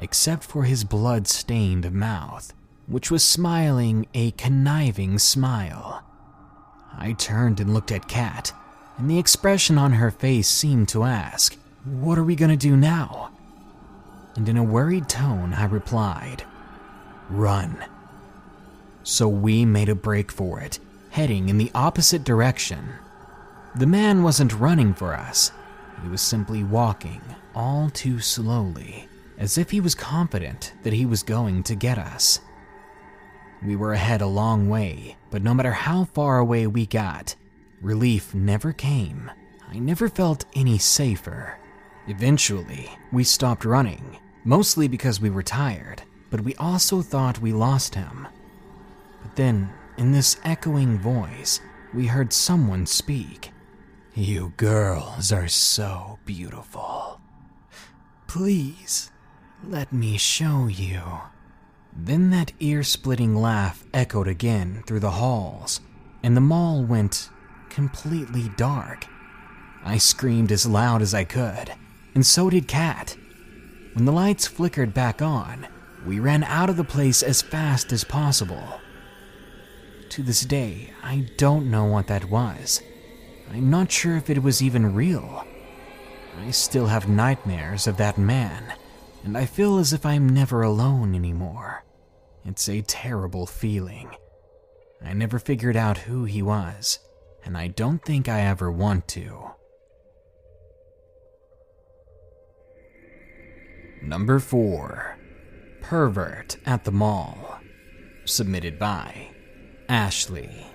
except 0.00 0.44
for 0.44 0.64
his 0.64 0.84
blood 0.84 1.28
stained 1.28 1.90
mouth, 1.92 2.52
which 2.86 3.10
was 3.10 3.24
smiling 3.24 4.06
a 4.12 4.32
conniving 4.32 5.18
smile. 5.18 6.04
I 6.96 7.12
turned 7.12 7.60
and 7.60 7.72
looked 7.72 7.92
at 7.92 8.08
Kat, 8.08 8.52
and 8.98 9.08
the 9.08 9.18
expression 9.18 9.78
on 9.78 9.92
her 9.92 10.10
face 10.10 10.48
seemed 10.48 10.88
to 10.88 11.04
ask, 11.04 11.56
What 11.84 12.18
are 12.18 12.24
we 12.24 12.34
gonna 12.34 12.56
do 12.56 12.76
now? 12.76 13.30
And 14.40 14.48
in 14.48 14.56
a 14.56 14.64
worried 14.64 15.06
tone, 15.06 15.52
I 15.52 15.66
replied, 15.66 16.44
Run. 17.28 17.76
So 19.02 19.28
we 19.28 19.66
made 19.66 19.90
a 19.90 19.94
break 19.94 20.32
for 20.32 20.60
it, 20.60 20.78
heading 21.10 21.50
in 21.50 21.58
the 21.58 21.70
opposite 21.74 22.24
direction. 22.24 22.88
The 23.74 23.84
man 23.84 24.22
wasn't 24.22 24.58
running 24.58 24.94
for 24.94 25.12
us, 25.12 25.52
he 26.02 26.08
was 26.08 26.22
simply 26.22 26.64
walking 26.64 27.20
all 27.54 27.90
too 27.90 28.18
slowly, 28.18 29.06
as 29.36 29.58
if 29.58 29.70
he 29.70 29.78
was 29.78 29.94
confident 29.94 30.72
that 30.84 30.94
he 30.94 31.04
was 31.04 31.22
going 31.22 31.62
to 31.64 31.74
get 31.74 31.98
us. 31.98 32.40
We 33.62 33.76
were 33.76 33.92
ahead 33.92 34.22
a 34.22 34.26
long 34.26 34.70
way, 34.70 35.18
but 35.30 35.42
no 35.42 35.52
matter 35.52 35.72
how 35.72 36.04
far 36.06 36.38
away 36.38 36.66
we 36.66 36.86
got, 36.86 37.36
relief 37.82 38.34
never 38.34 38.72
came. 38.72 39.30
I 39.70 39.78
never 39.78 40.08
felt 40.08 40.46
any 40.54 40.78
safer. 40.78 41.58
Eventually, 42.06 42.88
we 43.12 43.22
stopped 43.22 43.66
running, 43.66 44.16
mostly 44.44 44.88
because 44.88 45.20
we 45.20 45.30
were 45.30 45.42
tired, 45.42 46.02
but 46.30 46.40
we 46.42 46.54
also 46.56 47.02
thought 47.02 47.40
we 47.40 47.52
lost 47.52 47.94
him. 47.94 48.28
But 49.22 49.36
then, 49.36 49.70
in 49.96 50.12
this 50.12 50.40
echoing 50.44 50.98
voice, 50.98 51.60
we 51.92 52.06
heard 52.06 52.32
someone 52.32 52.86
speak. 52.86 53.50
You 54.14 54.52
girls 54.56 55.32
are 55.32 55.48
so 55.48 56.18
beautiful. 56.24 57.20
Please, 58.26 59.10
let 59.66 59.92
me 59.92 60.16
show 60.16 60.66
you. 60.66 61.02
Then 61.92 62.30
that 62.30 62.52
ear 62.60 62.82
splitting 62.82 63.34
laugh 63.34 63.84
echoed 63.92 64.28
again 64.28 64.82
through 64.86 65.00
the 65.00 65.10
halls, 65.12 65.80
and 66.22 66.36
the 66.36 66.40
mall 66.40 66.82
went 66.82 67.28
completely 67.68 68.50
dark. 68.56 69.06
I 69.84 69.98
screamed 69.98 70.52
as 70.52 70.66
loud 70.66 71.02
as 71.02 71.14
I 71.14 71.24
could, 71.24 71.72
and 72.14 72.24
so 72.24 72.50
did 72.50 72.68
Kat. 72.68 73.16
When 73.94 74.04
the 74.04 74.12
lights 74.12 74.46
flickered 74.46 74.94
back 74.94 75.20
on, 75.20 75.66
we 76.06 76.20
ran 76.20 76.44
out 76.44 76.70
of 76.70 76.76
the 76.76 76.84
place 76.84 77.22
as 77.22 77.42
fast 77.42 77.92
as 77.92 78.04
possible. 78.04 78.80
To 80.10 80.22
this 80.22 80.42
day, 80.42 80.92
I 81.02 81.28
don't 81.36 81.70
know 81.70 81.84
what 81.84 82.06
that 82.06 82.30
was. 82.30 82.82
I'm 83.50 83.68
not 83.68 83.90
sure 83.90 84.16
if 84.16 84.30
it 84.30 84.42
was 84.42 84.62
even 84.62 84.94
real. 84.94 85.44
I 86.38 86.52
still 86.52 86.86
have 86.86 87.08
nightmares 87.08 87.86
of 87.86 87.96
that 87.96 88.16
man, 88.16 88.72
and 89.24 89.36
I 89.36 89.44
feel 89.44 89.78
as 89.78 89.92
if 89.92 90.06
I'm 90.06 90.28
never 90.28 90.62
alone 90.62 91.14
anymore. 91.14 91.84
It's 92.44 92.68
a 92.68 92.82
terrible 92.82 93.46
feeling. 93.46 94.10
I 95.04 95.12
never 95.12 95.38
figured 95.38 95.76
out 95.76 95.98
who 95.98 96.24
he 96.24 96.42
was, 96.42 97.00
and 97.44 97.58
I 97.58 97.68
don't 97.68 98.04
think 98.04 98.28
I 98.28 98.42
ever 98.42 98.70
want 98.70 99.08
to. 99.08 99.50
Number 104.02 104.38
4 104.38 105.18
Pervert 105.82 106.56
at 106.64 106.84
the 106.84 106.90
Mall. 106.90 107.60
Submitted 108.24 108.78
by 108.78 109.28
Ashley. 109.90 110.66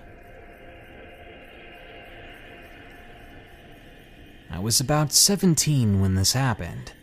I 4.51 4.59
was 4.59 4.79
about 4.79 5.11
17 5.11 5.99
when 5.99 6.13
this 6.13 6.33
happened. 6.33 6.93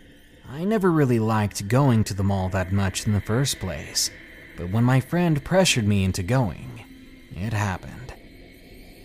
I 0.48 0.64
never 0.64 0.92
really 0.92 1.18
liked 1.18 1.66
going 1.66 2.04
to 2.04 2.14
the 2.14 2.22
mall 2.22 2.48
that 2.50 2.72
much 2.72 3.04
in 3.04 3.12
the 3.12 3.20
first 3.20 3.58
place, 3.58 4.08
but 4.56 4.70
when 4.70 4.84
my 4.84 5.00
friend 5.00 5.44
pressured 5.44 5.88
me 5.88 6.04
into 6.04 6.22
going, 6.22 6.84
it 7.32 7.52
happened. 7.52 8.14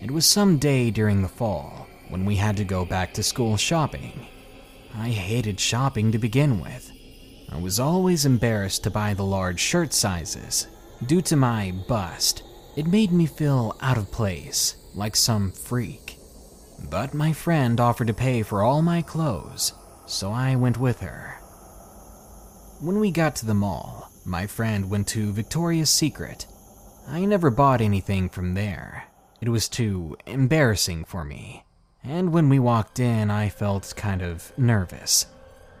It 0.00 0.12
was 0.12 0.24
some 0.24 0.58
day 0.58 0.92
during 0.92 1.22
the 1.22 1.28
fall 1.28 1.88
when 2.10 2.24
we 2.24 2.36
had 2.36 2.56
to 2.58 2.64
go 2.64 2.84
back 2.84 3.12
to 3.14 3.24
school 3.24 3.56
shopping. 3.56 4.28
I 4.94 5.08
hated 5.08 5.58
shopping 5.58 6.12
to 6.12 6.18
begin 6.18 6.60
with. 6.60 6.92
I 7.50 7.58
was 7.58 7.80
always 7.80 8.26
embarrassed 8.26 8.84
to 8.84 8.90
buy 8.90 9.14
the 9.14 9.24
large 9.24 9.60
shirt 9.60 9.92
sizes. 9.92 10.68
Due 11.06 11.22
to 11.22 11.36
my 11.36 11.72
bust, 11.88 12.42
it 12.76 12.86
made 12.86 13.12
me 13.12 13.26
feel 13.26 13.76
out 13.80 13.96
of 13.96 14.12
place, 14.12 14.76
like 14.94 15.16
some 15.16 15.52
freak. 15.52 16.18
But 16.90 17.14
my 17.14 17.32
friend 17.32 17.80
offered 17.80 18.06
to 18.08 18.14
pay 18.14 18.42
for 18.42 18.62
all 18.62 18.82
my 18.82 19.02
clothes, 19.02 19.72
so 20.06 20.30
I 20.30 20.56
went 20.56 20.78
with 20.78 21.00
her. 21.00 21.34
When 22.80 23.00
we 23.00 23.10
got 23.10 23.34
to 23.36 23.46
the 23.46 23.54
mall, 23.54 24.10
my 24.24 24.46
friend 24.46 24.90
went 24.90 25.08
to 25.08 25.32
Victoria's 25.32 25.90
Secret. 25.90 26.46
I 27.08 27.24
never 27.24 27.50
bought 27.50 27.80
anything 27.80 28.28
from 28.28 28.54
there. 28.54 29.04
It 29.40 29.48
was 29.48 29.68
too 29.68 30.16
embarrassing 30.26 31.04
for 31.04 31.24
me. 31.24 31.64
And 32.04 32.32
when 32.32 32.48
we 32.48 32.58
walked 32.58 33.00
in, 33.00 33.30
I 33.30 33.48
felt 33.48 33.94
kind 33.96 34.22
of 34.22 34.52
nervous. 34.58 35.26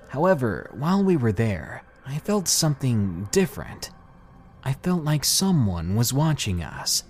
However, 0.08 0.70
while 0.72 1.04
we 1.04 1.16
were 1.16 1.32
there, 1.32 1.82
I 2.06 2.18
felt 2.18 2.48
something 2.48 3.28
different. 3.30 3.90
I 4.64 4.72
felt 4.72 5.04
like 5.04 5.24
someone 5.24 5.94
was 5.94 6.12
watching 6.12 6.62
us. 6.62 7.04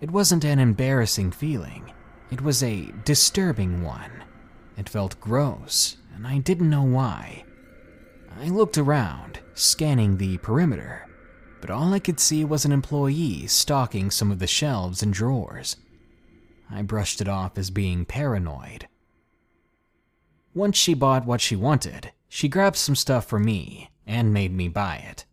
It 0.00 0.10
wasn't 0.10 0.44
an 0.44 0.58
embarrassing 0.58 1.32
feeling, 1.32 1.92
It 2.30 2.40
was 2.40 2.62
a 2.62 2.92
disturbing 3.04 3.82
one. 3.82 4.24
It 4.76 4.88
felt 4.88 5.20
gross, 5.20 5.96
and 6.14 6.26
I 6.26 6.38
didn't 6.38 6.70
know 6.70 6.82
why. 6.82 7.44
I 8.38 8.48
looked 8.48 8.76
around, 8.76 9.38
scanning 9.54 10.16
the 10.16 10.38
perimeter, 10.38 11.06
but 11.60 11.70
all 11.70 11.94
I 11.94 11.98
could 12.00 12.20
see 12.20 12.44
was 12.44 12.64
an 12.64 12.72
employee 12.72 13.46
stocking 13.46 14.10
some 14.10 14.30
of 14.30 14.38
the 14.38 14.46
shelves 14.46 15.02
and 15.02 15.12
drawers. 15.12 15.76
I 16.70 16.82
brushed 16.82 17.20
it 17.20 17.28
off 17.28 17.56
as 17.56 17.70
being 17.70 18.04
paranoid. 18.04 18.88
Once 20.56 20.74
she 20.74 20.94
bought 20.94 21.26
what 21.26 21.42
she 21.42 21.54
wanted, 21.54 22.10
she 22.30 22.48
grabbed 22.48 22.78
some 22.78 22.96
stuff 22.96 23.26
for 23.26 23.38
me 23.38 23.90
and 24.06 24.32
made 24.32 24.50
me 24.50 24.68
buy 24.68 24.96
it. 24.96 25.26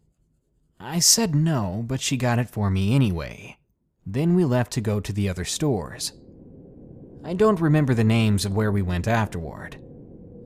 I 0.81 0.99
said 0.99 1.33
no, 1.33 1.81
but 1.87 2.01
she 2.01 2.17
got 2.17 2.39
it 2.39 2.49
for 2.49 2.69
me 2.69 2.93
anyway. 2.93 3.57
Then 4.05 4.35
we 4.35 4.43
left 4.43 4.73
to 4.73 4.81
go 4.81 4.99
to 4.99 5.13
the 5.13 5.29
other 5.29 5.45
stores. 5.45 6.11
I 7.23 7.35
don't 7.35 7.61
remember 7.61 7.93
the 7.93 8.03
names 8.03 8.43
of 8.43 8.53
where 8.53 8.69
we 8.69 8.81
went 8.81 9.07
afterward. 9.07 9.77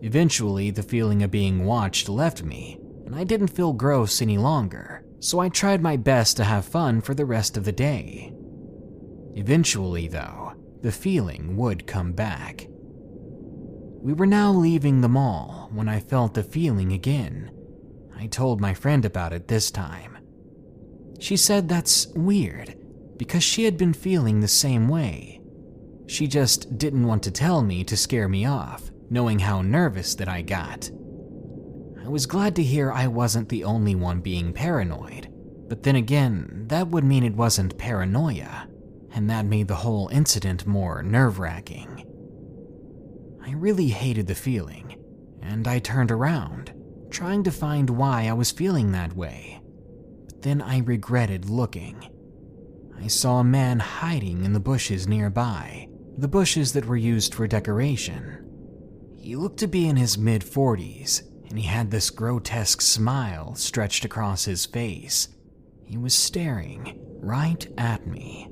Eventually, 0.04 0.70
the 0.70 0.84
feeling 0.84 1.24
of 1.24 1.32
being 1.32 1.66
watched 1.66 2.08
left 2.08 2.44
me, 2.44 2.80
and 3.08 3.16
I 3.16 3.24
didn't 3.24 3.48
feel 3.48 3.74
gross 3.74 4.22
any 4.22 4.38
longer, 4.38 5.04
so 5.20 5.40
I 5.40 5.50
tried 5.50 5.82
my 5.82 5.98
best 5.98 6.38
to 6.38 6.44
have 6.44 6.66
fun 6.66 7.02
for 7.02 7.16
the 7.16 7.26
rest 7.26 7.58
of 7.58 7.66
the 7.66 7.72
day. 7.72 8.32
Eventually, 9.34 10.08
though, 10.08 10.54
the 10.84 10.92
feeling 10.92 11.58
would 11.58 11.88
come 11.88 12.12
back. 12.12 12.68
We 14.00 14.14
were 14.14 14.26
now 14.26 14.52
leaving 14.52 15.02
the 15.02 15.10
mall 15.10 15.70
when 15.74 15.90
I 15.90 16.00
felt 16.00 16.34
the 16.34 16.44
feeling 16.44 16.94
again. 16.94 17.52
I 18.16 18.28
told 18.28 18.62
my 18.62 18.74
friend 18.74 19.04
about 19.06 19.34
it 19.34 19.48
this 19.48 19.72
time. 19.72 20.18
She 21.20 21.36
said 21.36 21.68
that's 21.68 22.08
weird 22.08 22.76
because 23.18 23.44
she 23.44 23.64
had 23.64 23.78
been 23.78 23.94
feeling 23.94 24.40
the 24.40 24.48
same 24.48 24.88
way. 24.88 25.42
She 26.08 26.28
just 26.28 26.78
didn't 26.78 27.08
want 27.08 27.24
to 27.24 27.32
tell 27.32 27.62
me 27.62 27.84
to 27.84 27.98
scare 27.98 28.30
me 28.30 28.46
off, 28.46 28.92
knowing 29.10 29.40
how 29.40 29.62
nervous 29.62 30.16
that 30.16 30.30
I 30.30 30.42
got. 30.42 30.90
I 32.04 32.08
was 32.08 32.26
glad 32.26 32.56
to 32.56 32.64
hear 32.64 32.92
I 32.92 33.08
wasn't 33.08 33.50
the 33.50 33.66
only 33.66 33.96
one 33.96 34.22
being 34.22 34.54
paranoid, 34.54 35.28
but 35.68 35.84
then 35.84 35.98
again, 35.98 36.66
that 36.68 36.88
would 36.88 37.04
mean 37.04 37.24
it 37.24 37.36
wasn't 37.36 37.78
paranoia, 37.78 38.68
and 39.12 39.30
that 39.30 39.46
made 39.46 39.68
the 39.68 39.76
whole 39.76 40.08
incident 40.10 40.66
more 40.66 41.04
nerve 41.04 41.40
wracking. 41.40 42.07
I 43.48 43.52
really 43.54 43.88
hated 43.88 44.28
the 44.28 44.36
feeling, 44.36 44.98
and 45.42 45.70
I 45.70 45.80
turned 45.80 46.12
around, 46.12 46.74
trying 47.10 47.44
to 47.44 47.52
find 47.52 47.90
why 47.90 48.28
I 48.28 48.34
was 48.34 48.52
feeling 48.52 48.92
that 48.92 49.16
way. 49.16 49.62
But 50.26 50.42
then 50.42 50.62
I 50.62 50.80
regretted 50.80 51.50
looking. 51.50 52.10
I 53.02 53.08
saw 53.08 53.40
a 53.40 53.46
man 53.46 53.80
hiding 53.80 54.44
in 54.44 54.52
the 54.52 54.60
bushes 54.60 55.08
nearby, 55.08 55.88
the 56.18 56.28
bushes 56.28 56.74
that 56.74 56.88
were 56.88 56.98
used 56.98 57.34
for 57.34 57.48
decoration. 57.48 58.44
He 59.16 59.38
looked 59.38 59.60
to 59.60 59.68
be 59.68 59.88
in 59.88 59.96
his 59.96 60.18
mid 60.18 60.42
40s, 60.42 61.22
and 61.48 61.58
he 61.58 61.68
had 61.68 61.90
this 61.90 62.10
grotesque 62.10 62.82
smile 62.82 63.56
stretched 63.56 64.04
across 64.04 64.44
his 64.44 64.66
face. 64.66 65.30
He 65.86 65.98
was 65.98 66.14
staring 66.14 67.00
right 67.22 67.66
at 67.78 68.06
me. 68.06 68.50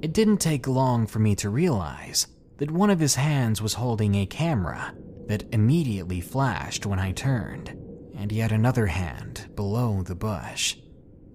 It 0.00 0.14
didn't 0.14 0.38
take 0.38 0.66
long 0.66 1.06
for 1.06 1.18
me 1.18 1.34
to 1.36 1.50
realize 1.50 2.26
that 2.58 2.70
one 2.70 2.90
of 2.90 3.00
his 3.00 3.16
hands 3.16 3.60
was 3.60 3.74
holding 3.74 4.14
a 4.14 4.26
camera 4.26 4.94
that 5.26 5.44
immediately 5.52 6.20
flashed 6.20 6.86
when 6.86 6.98
I 6.98 7.12
turned, 7.12 7.70
and 8.16 8.30
yet 8.30 8.52
another 8.52 8.86
hand 8.86 9.48
below 9.54 10.02
the 10.02 10.14
bush, 10.14 10.76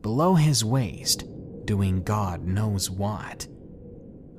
below 0.01 0.36
his 0.36 0.63
waist, 0.63 1.25
doing 1.65 2.03
God 2.03 2.45
knows 2.45 2.89
what. 2.89 3.47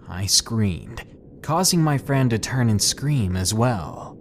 I 0.09 0.27
screamed, 0.27 1.05
causing 1.43 1.83
my 1.83 1.99
friend 1.99 2.31
to 2.31 2.39
turn 2.39 2.69
and 2.69 2.81
scream 2.81 3.37
as 3.37 3.55
well. 3.55 4.19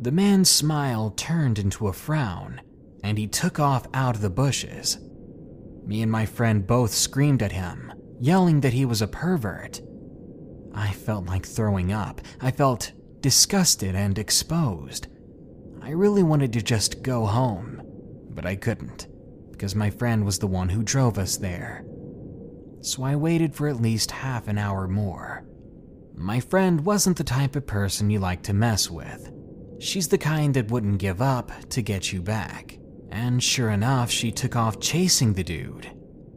The 0.00 0.12
man's 0.12 0.50
smile 0.50 1.10
turned 1.10 1.58
into 1.58 1.88
a 1.88 1.92
frown, 1.92 2.60
and 3.02 3.18
he 3.18 3.26
took 3.26 3.58
off 3.58 3.86
out 3.94 4.14
of 4.14 4.22
the 4.22 4.30
bushes. 4.30 4.98
Me 5.84 6.02
and 6.02 6.10
my 6.10 6.26
friend 6.26 6.66
both 6.66 6.92
screamed 6.92 7.42
at 7.42 7.52
him, 7.52 7.92
yelling 8.20 8.60
that 8.60 8.72
he 8.72 8.84
was 8.84 9.02
a 9.02 9.06
pervert. 9.06 9.80
I 10.76 10.92
felt 10.92 11.26
like 11.26 11.46
throwing 11.46 11.92
up. 11.92 12.20
I 12.40 12.50
felt 12.50 12.92
disgusted 13.20 13.94
and 13.94 14.18
exposed. 14.18 15.08
I 15.82 15.90
really 15.90 16.22
wanted 16.22 16.52
to 16.52 16.62
just 16.62 17.02
go 17.02 17.24
home, 17.24 17.82
but 18.30 18.44
I 18.44 18.56
couldn't, 18.56 19.08
because 19.50 19.74
my 19.74 19.88
friend 19.88 20.24
was 20.24 20.38
the 20.38 20.46
one 20.46 20.68
who 20.68 20.82
drove 20.82 21.18
us 21.18 21.36
there. 21.36 21.84
So 22.82 23.02
I 23.02 23.16
waited 23.16 23.54
for 23.54 23.68
at 23.68 23.80
least 23.80 24.10
half 24.10 24.48
an 24.48 24.58
hour 24.58 24.86
more. 24.86 25.44
My 26.14 26.40
friend 26.40 26.84
wasn't 26.84 27.16
the 27.16 27.24
type 27.24 27.56
of 27.56 27.66
person 27.66 28.10
you 28.10 28.18
like 28.18 28.42
to 28.44 28.52
mess 28.52 28.90
with. 28.90 29.32
She's 29.80 30.08
the 30.08 30.18
kind 30.18 30.54
that 30.54 30.70
wouldn't 30.70 30.98
give 30.98 31.20
up 31.20 31.50
to 31.70 31.82
get 31.82 32.12
you 32.12 32.22
back. 32.22 32.78
And 33.10 33.42
sure 33.42 33.70
enough, 33.70 34.10
she 34.10 34.30
took 34.30 34.56
off 34.56 34.80
chasing 34.80 35.32
the 35.32 35.44
dude. 35.44 35.90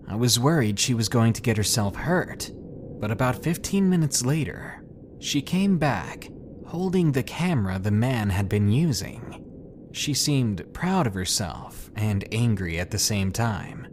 I 0.08 0.16
was 0.16 0.40
worried 0.40 0.80
she 0.80 0.94
was 0.94 1.10
going 1.10 1.34
to 1.34 1.42
get 1.42 1.58
herself 1.58 1.96
hurt, 1.96 2.52
but 3.00 3.12
about 3.12 3.44
15 3.44 3.90
minutes 3.90 4.26
later, 4.26 4.84
she 5.20 5.42
came 5.42 5.78
back 5.78 6.30
holding 6.70 7.12
the 7.12 7.24
camera 7.24 7.80
the 7.80 7.92
man 7.92 8.30
had 8.30 8.48
been 8.48 8.70
using. 8.70 9.44
She 9.92 10.14
seemed 10.14 10.72
proud 10.72 11.08
of 11.08 11.16
herself 11.16 11.90
and 11.96 12.28
angry 12.32 12.80
at 12.80 12.92
the 12.92 13.00
same 13.00 13.32
time. 13.32 13.88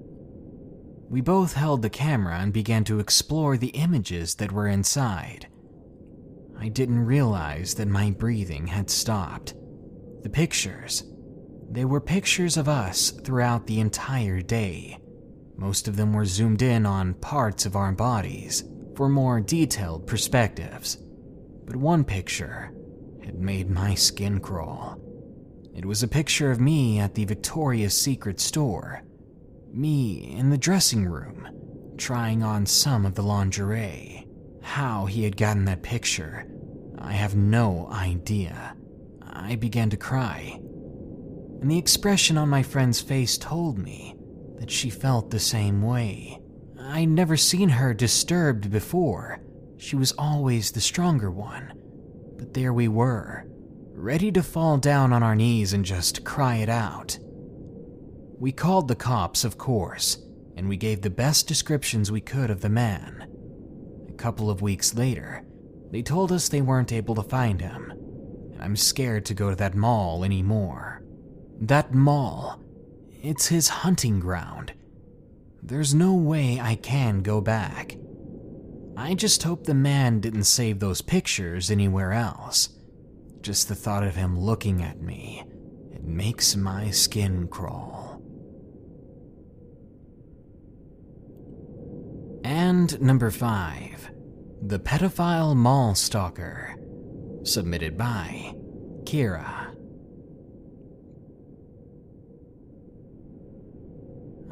We 1.09 1.23
both 1.23 1.55
held 1.55 1.81
the 1.81 1.90
camera 1.90 2.38
and 2.38 2.53
began 2.53 2.85
to 2.85 2.99
explore 2.99 3.57
the 3.57 3.69
images 3.69 4.35
that 4.35 4.53
were 4.53 4.69
inside. 4.69 5.49
I 6.59 6.69
didn't 6.69 7.07
realize 7.07 7.75
that 7.75 7.88
my 7.88 8.11
breathing 8.11 8.66
had 8.66 8.90
stopped. 8.90 9.55
The 10.23 10.29
pictures, 10.29 11.05
they 11.71 11.85
were 11.85 12.01
pictures 12.01 12.57
of 12.57 12.69
us 12.69 13.11
throughout 13.11 13.66
the 13.66 13.81
entire 13.81 14.42
day. 14.42 14.99
Most 15.57 15.88
of 15.88 15.97
them 15.97 16.12
were 16.12 16.27
zoomed 16.27 16.61
in 16.61 16.85
on 16.85 17.14
parts 17.14 17.64
of 17.64 17.77
our 17.77 17.92
bodies 17.92 18.64
for 18.97 19.09
more 19.09 19.41
detailed 19.41 20.07
perspectives. 20.07 20.97
But 21.67 21.77
one 21.77 22.05
picture 22.05 22.73
had 23.23 23.39
made 23.39 23.71
my 23.71 23.95
skin 23.95 24.41
crawl. 24.41 24.99
It 25.75 25.85
was 25.85 26.03
a 26.03 26.09
picture 26.09 26.51
of 26.51 26.61
me 26.61 26.99
at 26.99 27.15
the 27.15 27.27
Victoria's 27.27 27.97
Secret 27.97 28.41
store. 28.41 29.03
Me 29.73 30.35
in 30.37 30.49
the 30.49 30.57
dressing 30.57 31.07
room, 31.07 31.49
trying 31.99 32.43
on 32.43 32.65
some 32.65 33.05
of 33.05 33.15
the 33.15 33.23
lingerie. 33.23 34.27
How 34.63 35.05
he 35.05 35.25
had 35.25 35.37
gotten 35.37 35.67
that 35.67 35.83
picture, 35.83 36.47
I 36.99 37.13
have 37.13 37.37
no 37.37 37.89
idea. 37.93 38.75
I 39.23 39.57
began 39.57 39.91
to 39.91 39.97
cry. 39.97 40.59
And 41.61 41.71
the 41.71 41.79
expression 41.79 42.39
on 42.39 42.49
my 42.49 42.63
friend's 42.63 43.01
face 43.01 43.37
told 43.37 43.79
me 43.79 44.17
that 44.59 44.71
she 44.71 44.89
felt 44.89 45.31
the 45.31 45.39
same 45.39 45.83
way. 45.83 46.41
I'd 46.88 47.09
never 47.09 47.37
seen 47.37 47.70
her 47.70 47.92
disturbed 47.92 48.70
before. 48.70 49.40
She 49.77 49.96
was 49.96 50.12
always 50.12 50.70
the 50.70 50.81
stronger 50.81 51.31
one. 51.31 51.72
But 52.38 52.55
there 52.55 52.72
we 52.72 52.87
were, 52.87 53.44
ready 53.92 54.31
to 54.33 54.42
fall 54.42 54.79
down 54.79 55.12
on 55.12 55.22
our 55.22 55.35
knees 55.35 55.72
and 55.72 55.85
just 55.85 56.25
cry 56.25 56.57
it 56.57 56.68
out. 56.68 57.18
We 58.38 58.53
called 58.53 58.88
the 58.88 58.94
cops, 58.94 59.44
of 59.44 59.59
course, 59.59 60.18
and 60.57 60.68
we 60.68 60.77
gave 60.77 61.01
the 61.03 61.11
best 61.11 61.49
descriptions 61.49 62.12
we 62.12 62.20
could 62.20 62.51
of 62.51 62.61
the 62.61 62.68
man. 62.68 63.27
A 64.09 64.12
couple 64.12 64.49
of 64.49 64.62
weeks 64.62 64.94
later, 64.94 65.44
they 65.90 66.03
told 66.03 66.31
us 66.31 66.49
they 66.49 66.62
weren't 66.62 66.92
able 66.92 67.14
to 67.16 67.22
find 67.22 67.61
him, 67.61 67.90
and 68.53 68.62
I'm 68.62 68.77
scared 68.77 69.25
to 69.27 69.35
go 69.35 69.51
to 69.51 69.57
that 69.57 69.75
mall 69.75 70.25
anymore. 70.25 71.03
That 71.61 71.94
mall, 71.94 72.61
it's 73.22 73.49
his 73.49 73.68
hunting 73.68 74.20
ground, 74.20 74.72
there's 75.62 75.95
no 75.95 76.14
way 76.14 76.61
I 76.61 76.77
can 76.77 77.23
go 77.23 77.40
back. 77.40 77.97
I 78.97 79.14
just 79.14 79.42
hope 79.42 79.64
the 79.64 79.75
man 79.75 80.21
didn't 80.21 80.45
save 80.45 80.79
those 80.79 81.03
pictures 81.03 81.71
anywhere 81.71 82.12
else. 82.12 82.71
Just 83.42 83.69
the 83.69 83.75
thought 83.75 84.03
of 84.03 84.16
him 84.16 84.38
looking 84.38 84.83
at 84.83 85.01
me, 85.01 85.45
it 85.92 86.03
makes 86.03 86.57
my 86.57 86.90
skin 86.90 87.47
crawl. 87.49 88.23
And 92.45 93.01
number 93.01 93.31
five, 93.31 94.11
The 94.62 94.79
Pedophile 94.79 95.57
Mall 95.57 95.95
Stalker, 95.95 96.77
submitted 97.42 97.99
by 97.99 98.55
Kira. 99.05 99.65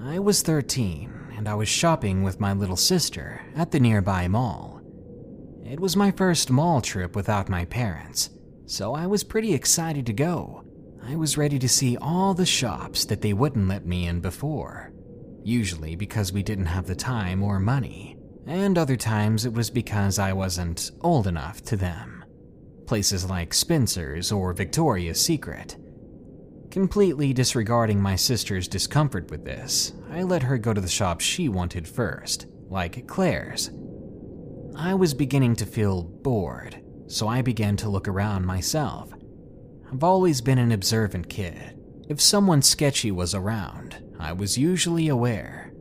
I 0.07 0.19
was 0.19 0.43
13 0.43 1.33
and 1.35 1.49
I 1.49 1.55
was 1.55 1.69
shopping 1.69 2.23
with 2.23 2.39
my 2.39 2.53
little 2.53 2.77
sister 2.77 3.41
at 3.57 3.71
the 3.71 3.81
nearby 3.81 4.29
mall. 4.29 4.83
It 5.65 5.81
was 5.81 5.97
my 5.97 6.11
first 6.11 6.51
mall 6.51 6.83
trip 6.83 7.17
without 7.17 7.49
my 7.49 7.65
parents, 7.65 8.29
so 8.67 8.95
I 8.95 9.07
was 9.07 9.25
pretty 9.25 9.55
excited 9.55 10.05
to 10.05 10.13
go. 10.13 10.63
I 11.03 11.17
was 11.17 11.39
ready 11.39 11.59
to 11.59 11.69
see 11.71 11.97
all 11.97 12.35
the 12.35 12.45
shops 12.45 13.07
that 13.07 13.23
they 13.23 13.33
wouldn't 13.33 13.67
let 13.67 13.87
me 13.87 14.07
in 14.07 14.21
before, 14.21 14.93
usually 15.43 15.97
because 15.97 16.35
we 16.35 16.43
didn't 16.43 16.67
have 16.67 16.87
the 16.87 16.95
time 16.95 17.43
or 17.43 17.59
money. 17.59 18.19
and 18.47 18.77
other 18.77 18.97
times 18.97 19.47
it 19.47 19.55
was 19.55 19.71
because 19.71 20.19
I 20.19 20.35
wasn't 20.35 20.91
old 21.01 21.27
enough 21.27 21.63
to 21.63 21.77
them. 21.77 22.23
Places 22.87 23.31
like 23.31 23.55
Spencer's 23.55 24.31
or 24.31 24.53
Victoria's 24.53 25.19
Secret. 25.19 25.79
Completely 26.75 27.33
disregarding 27.33 28.03
my 28.03 28.17
sister's 28.17 28.67
discomfort 28.67 29.31
with 29.31 29.45
this, 29.45 29.93
I 30.11 30.25
let 30.25 30.43
her 30.43 30.59
go 30.59 30.75
to 30.75 30.81
the 30.81 30.89
shop 30.89 31.21
she 31.21 31.49
wanted 31.49 31.87
first, 31.87 32.47
like 32.69 33.07
Claire's. 33.07 33.71
I 34.75 34.93
was 34.95 35.15
beginning 35.15 35.55
to 35.55 35.67
feel 35.67 36.03
bored, 36.03 36.83
so 37.07 37.29
I 37.29 37.43
began 37.43 37.77
to 37.77 37.89
look 37.89 38.09
around 38.09 38.45
myself. 38.45 39.13
I've 39.93 40.03
always 40.03 40.41
been 40.41 40.59
an 40.59 40.73
observant 40.73 41.29
kid. 41.29 41.79
If 42.09 42.21
someone 42.21 42.61
sketchy 42.61 43.13
was 43.13 43.37
around, 43.37 44.03
I 44.19 44.33
was 44.33 44.59
usually 44.59 45.07
aware. 45.07 45.73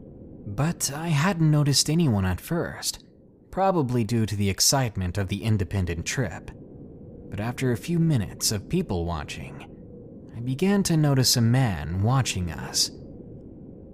But 0.45 0.91
I 0.93 1.07
hadn't 1.07 1.49
noticed 1.49 1.89
anyone 1.89 2.23
at 2.23 2.39
first, 2.39 3.03
probably 3.49 4.03
due 4.03 4.27
to 4.27 4.35
the 4.35 4.51
excitement 4.51 5.17
of 5.17 5.29
the 5.29 5.43
independent 5.43 6.05
trip. 6.05 6.51
But 7.31 7.39
after 7.39 7.71
a 7.71 7.77
few 7.77 7.97
minutes 7.97 8.51
of 8.51 8.69
people 8.69 9.05
watching, 9.05 9.72
I 10.35 10.39
began 10.39 10.81
to 10.83 10.97
notice 10.97 11.37
a 11.37 11.41
man 11.41 12.01
watching 12.01 12.51
us. 12.51 12.89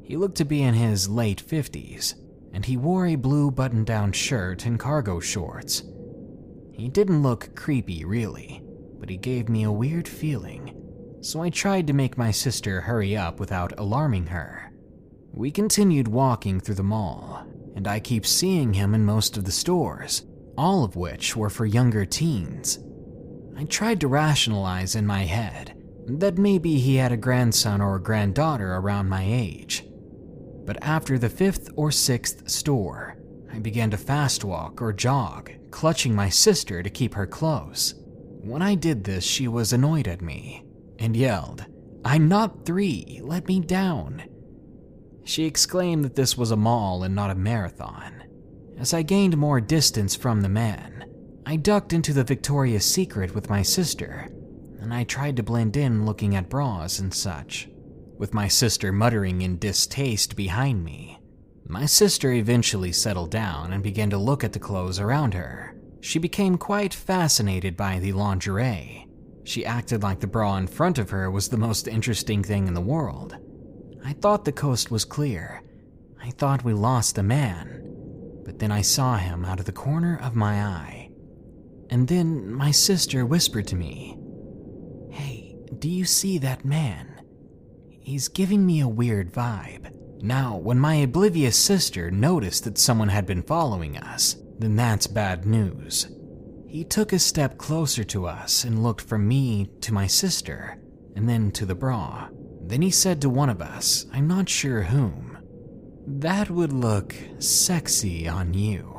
He 0.04 0.16
looked 0.16 0.38
to 0.38 0.46
be 0.46 0.64
in 0.64 0.74
his 0.74 1.10
late 1.10 1.44
50s, 1.46 2.16
and 2.54 2.66
he 2.66 2.78
wore 2.78 3.08
a 3.08 3.16
blue 3.16 3.52
button 3.52 3.84
down 3.84 4.14
shirt 4.14 4.66
and 4.66 4.80
cargo 4.80 5.20
shorts. 5.20 5.84
He 6.72 6.88
didn't 6.88 7.24
look 7.24 7.56
creepy, 7.56 8.06
really, 8.06 8.64
but 9.00 9.10
he 9.10 9.18
gave 9.18 9.50
me 9.50 9.64
a 9.64 9.72
weird 9.72 10.08
feeling, 10.08 10.76
so 11.22 11.42
I 11.42 11.50
tried 11.50 11.88
to 11.88 11.94
make 11.94 12.18
my 12.18 12.32
sister 12.32 12.82
hurry 12.82 13.18
up 13.18 13.40
without 13.40 13.78
alarming 13.78 14.28
her. 14.28 14.72
We 15.34 15.52
continued 15.52 16.08
walking 16.08 16.60
through 16.60 16.76
the 16.76 16.84
mall, 16.84 17.46
and 17.76 17.88
I 17.88 18.00
keep 18.00 18.26
seeing 18.26 18.74
him 18.74 18.96
in 18.96 19.06
most 19.06 19.38
of 19.38 19.44
the 19.44 19.52
stores, 19.52 20.26
all 20.58 20.84
of 20.84 20.96
which 20.96 21.36
were 21.36 21.50
for 21.50 21.66
younger 21.66 22.06
teens. 22.06 22.80
I 23.58 23.66
tried 23.66 24.00
to 24.02 24.08
rationalize 24.08 24.96
in 24.96 25.06
my 25.06 25.26
head 25.26 25.76
that 26.10 26.38
maybe 26.38 26.80
he 26.80 26.96
had 26.96 27.12
a 27.12 27.18
grandson 27.18 27.82
or 27.82 27.96
a 27.96 28.02
granddaughter 28.02 28.74
around 28.76 29.10
my 29.10 29.24
age. 29.24 29.86
But 30.66 30.84
after 30.84 31.18
the 31.18 31.30
fifth 31.30 31.70
or 31.76 31.92
sixth 31.92 32.50
store, 32.50 33.18
I 33.52 33.60
began 33.60 33.92
to 33.92 33.98
fast 33.98 34.44
walk 34.44 34.82
or 34.82 34.94
jog, 34.94 35.52
clutching 35.72 36.16
my 36.16 36.30
sister 36.30 36.82
to 36.82 36.90
keep 36.90 37.14
her 37.14 37.28
close. 37.28 37.96
When 38.42 38.62
I 38.62 38.76
did 38.76 39.04
this, 39.04 39.24
she 39.24 39.48
was 39.48 39.74
annoyed 39.74 40.08
at 40.08 40.22
me 40.22 40.64
and 40.98 41.16
yelled, 41.16 41.66
I'm 42.06 42.28
not 42.28 42.66
three, 42.66 43.20
let 43.24 43.48
me 43.48 43.60
down. 43.60 44.24
She 45.24 45.46
exclaimed 45.46 46.04
that 46.06 46.16
this 46.16 46.38
was 46.38 46.52
a 46.52 46.56
mall 46.56 47.04
and 47.04 47.14
not 47.14 47.30
a 47.30 47.36
marathon. 47.36 48.24
As 48.78 48.94
I 48.94 49.02
gained 49.02 49.38
more 49.38 49.60
distance 49.60 50.16
from 50.16 50.42
the 50.42 50.50
man, 50.50 51.06
I 51.46 51.56
ducked 51.56 51.94
into 51.94 52.14
the 52.14 52.24
Victoria's 52.24 52.86
Secret 52.86 53.36
with 53.36 53.50
my 53.50 53.62
sister, 53.62 54.30
and 54.90 54.98
I 54.98 55.04
tried 55.04 55.36
to 55.36 55.44
blend 55.44 55.78
in 55.78 56.04
looking 56.04 56.36
at 56.36 56.50
bras 56.50 56.98
and 56.98 57.14
such, 57.14 57.70
with 58.18 58.34
my 58.34 58.48
sister 58.48 58.92
muttering 58.92 59.44
in 59.44 59.60
distaste 59.60 60.36
behind 60.36 60.84
me. 60.84 61.20
My 61.68 61.86
sister 61.86 62.32
eventually 62.32 62.92
settled 62.92 63.30
down 63.30 63.72
and 63.72 63.84
began 63.84 64.10
to 64.10 64.18
look 64.18 64.44
at 64.44 64.52
the 64.52 64.58
clothes 64.58 65.00
around 65.00 65.36
her. 65.36 65.76
She 66.02 66.18
became 66.18 66.58
quite 66.58 66.92
fascinated 66.92 67.78
by 67.78 68.00
the 68.00 68.14
lingerie. 68.14 69.08
She 69.44 69.64
acted 69.64 70.02
like 70.02 70.22
the 70.22 70.26
bra 70.26 70.58
in 70.58 70.66
front 70.66 70.98
of 70.98 71.12
her 71.12 71.30
was 71.30 71.50
the 71.50 71.58
most 71.58 71.88
interesting 71.88 72.42
thing 72.42 72.68
in 72.68 72.74
the 72.74 72.82
world. 72.82 73.38
I 74.04 74.14
thought 74.14 74.44
the 74.44 74.52
coast 74.52 74.90
was 74.90 75.06
clear. 75.06 75.62
I 76.20 76.32
thought 76.32 76.64
we 76.64 76.74
lost 76.74 77.14
the 77.14 77.22
man. 77.22 78.42
But 78.44 78.58
then 78.58 78.72
I 78.72 78.82
saw 78.82 79.18
him 79.18 79.46
out 79.46 79.60
of 79.60 79.68
the 79.68 79.72
corner 79.72 80.20
of 80.20 80.36
my 80.36 80.64
eye. 80.64 81.12
And 81.92 82.08
then 82.08 82.52
my 82.52 82.72
sister 82.72 83.24
whispered 83.24 83.68
to 83.68 83.76
me, 83.76 84.19
do 85.80 85.90
you 85.90 86.06
see 86.06 86.38
that 86.40 86.66
man? 86.66 87.22
He's 88.02 88.28
giving 88.28 88.66
me 88.66 88.82
a 88.82 88.88
weird 88.88 89.32
vibe. 89.32 89.94
Now, 90.22 90.58
when 90.58 90.80
my 90.80 90.96
oblivious 90.96 91.58
sister 91.58 92.12
noticed 92.12 92.66
that 92.66 92.78
someone 92.78 93.10
had 93.10 93.26
been 93.26 93.44
following 93.44 93.98
us, 93.98 94.36
then 94.58 94.76
that's 94.76 95.08
bad 95.08 95.46
news. 95.46 96.10
He 96.68 96.84
took 96.84 97.14
a 97.14 97.20
step 97.20 97.58
closer 97.58 98.04
to 98.06 98.28
us 98.28 98.64
and 98.64 98.84
looked 98.84 99.02
from 99.02 99.28
me 99.28 99.70
to 99.82 99.94
my 99.94 100.08
sister, 100.08 100.78
and 101.16 101.28
then 101.28 101.52
to 101.52 101.66
the 101.66 101.76
bra. 101.76 102.28
Then 102.62 102.82
he 102.82 102.92
said 102.92 103.22
to 103.22 103.30
one 103.30 103.50
of 103.50 103.62
us, 103.62 104.06
I'm 104.14 104.28
not 104.28 104.50
sure 104.50 104.84
whom, 104.84 105.38
That 106.06 106.50
would 106.50 106.74
look 106.74 107.16
sexy 107.40 108.28
on 108.28 108.54
you. 108.54 108.98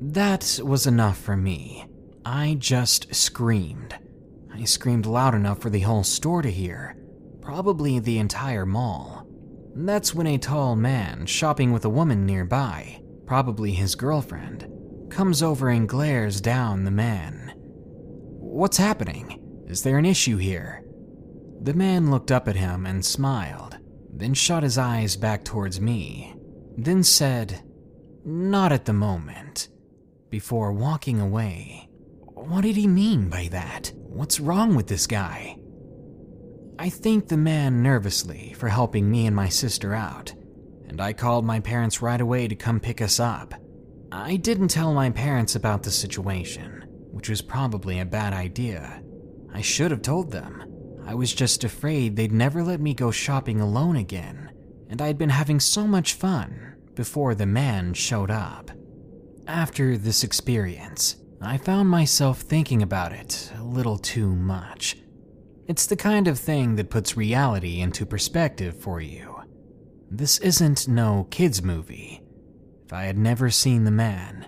That 0.00 0.60
was 0.62 0.86
enough 0.86 1.18
for 1.18 1.36
me. 1.36 1.86
I 2.26 2.56
just 2.58 3.14
screamed. 3.14 3.96
I 4.56 4.64
screamed 4.64 5.06
loud 5.06 5.34
enough 5.34 5.60
for 5.60 5.68
the 5.68 5.80
whole 5.80 6.04
store 6.04 6.40
to 6.40 6.50
hear, 6.50 6.96
probably 7.40 7.98
the 7.98 8.18
entire 8.18 8.64
mall. 8.64 9.26
That's 9.74 10.14
when 10.14 10.28
a 10.28 10.38
tall 10.38 10.76
man 10.76 11.26
shopping 11.26 11.72
with 11.72 11.84
a 11.84 11.90
woman 11.90 12.24
nearby, 12.24 13.02
probably 13.26 13.72
his 13.72 13.96
girlfriend, 13.96 14.70
comes 15.10 15.42
over 15.42 15.68
and 15.68 15.88
glares 15.88 16.40
down 16.40 16.84
the 16.84 16.92
man. 16.92 17.52
What's 17.56 18.76
happening? 18.76 19.40
Is 19.66 19.82
there 19.82 19.98
an 19.98 20.06
issue 20.06 20.36
here? 20.36 20.84
The 21.60 21.74
man 21.74 22.10
looked 22.10 22.30
up 22.30 22.46
at 22.46 22.54
him 22.54 22.86
and 22.86 23.04
smiled, 23.04 23.78
then 24.12 24.34
shot 24.34 24.62
his 24.62 24.78
eyes 24.78 25.16
back 25.16 25.44
towards 25.44 25.80
me, 25.80 26.36
then 26.76 27.02
said, 27.02 27.62
Not 28.24 28.70
at 28.70 28.84
the 28.84 28.92
moment, 28.92 29.68
before 30.30 30.72
walking 30.72 31.20
away. 31.20 31.88
What 32.34 32.60
did 32.60 32.76
he 32.76 32.86
mean 32.86 33.28
by 33.28 33.48
that? 33.50 33.92
What's 34.14 34.38
wrong 34.38 34.76
with 34.76 34.86
this 34.86 35.08
guy? 35.08 35.56
I 36.78 36.88
thanked 36.88 37.28
the 37.30 37.36
man 37.36 37.82
nervously 37.82 38.54
for 38.56 38.68
helping 38.68 39.10
me 39.10 39.26
and 39.26 39.34
my 39.34 39.48
sister 39.48 39.92
out, 39.92 40.32
and 40.86 41.00
I 41.00 41.12
called 41.12 41.44
my 41.44 41.58
parents 41.58 42.00
right 42.00 42.20
away 42.20 42.46
to 42.46 42.54
come 42.54 42.78
pick 42.78 43.02
us 43.02 43.18
up. 43.18 43.54
I 44.12 44.36
didn't 44.36 44.68
tell 44.68 44.94
my 44.94 45.10
parents 45.10 45.56
about 45.56 45.82
the 45.82 45.90
situation, 45.90 46.84
which 47.10 47.28
was 47.28 47.42
probably 47.42 47.98
a 47.98 48.06
bad 48.06 48.32
idea. 48.32 49.02
I 49.52 49.62
should 49.62 49.90
have 49.90 50.02
told 50.02 50.30
them. 50.30 50.62
I 51.04 51.16
was 51.16 51.34
just 51.34 51.64
afraid 51.64 52.14
they'd 52.14 52.30
never 52.30 52.62
let 52.62 52.80
me 52.80 52.94
go 52.94 53.10
shopping 53.10 53.60
alone 53.60 53.96
again, 53.96 54.52
and 54.88 55.02
I'd 55.02 55.18
been 55.18 55.30
having 55.30 55.58
so 55.58 55.88
much 55.88 56.12
fun 56.12 56.76
before 56.94 57.34
the 57.34 57.46
man 57.46 57.94
showed 57.94 58.30
up. 58.30 58.70
After 59.48 59.98
this 59.98 60.22
experience, 60.22 61.16
I 61.40 61.58
found 61.58 61.88
myself 61.88 62.40
thinking 62.40 62.82
about 62.82 63.12
it 63.12 63.52
a 63.58 63.62
little 63.62 63.98
too 63.98 64.34
much. 64.34 64.96
It's 65.66 65.86
the 65.86 65.96
kind 65.96 66.28
of 66.28 66.38
thing 66.38 66.76
that 66.76 66.90
puts 66.90 67.16
reality 67.16 67.80
into 67.80 68.06
perspective 68.06 68.78
for 68.78 69.00
you. 69.00 69.42
This 70.10 70.38
isn't 70.38 70.88
no 70.88 71.26
kids' 71.30 71.62
movie. 71.62 72.22
If 72.84 72.92
I 72.92 73.04
had 73.04 73.18
never 73.18 73.50
seen 73.50 73.84
the 73.84 73.90
man, 73.90 74.46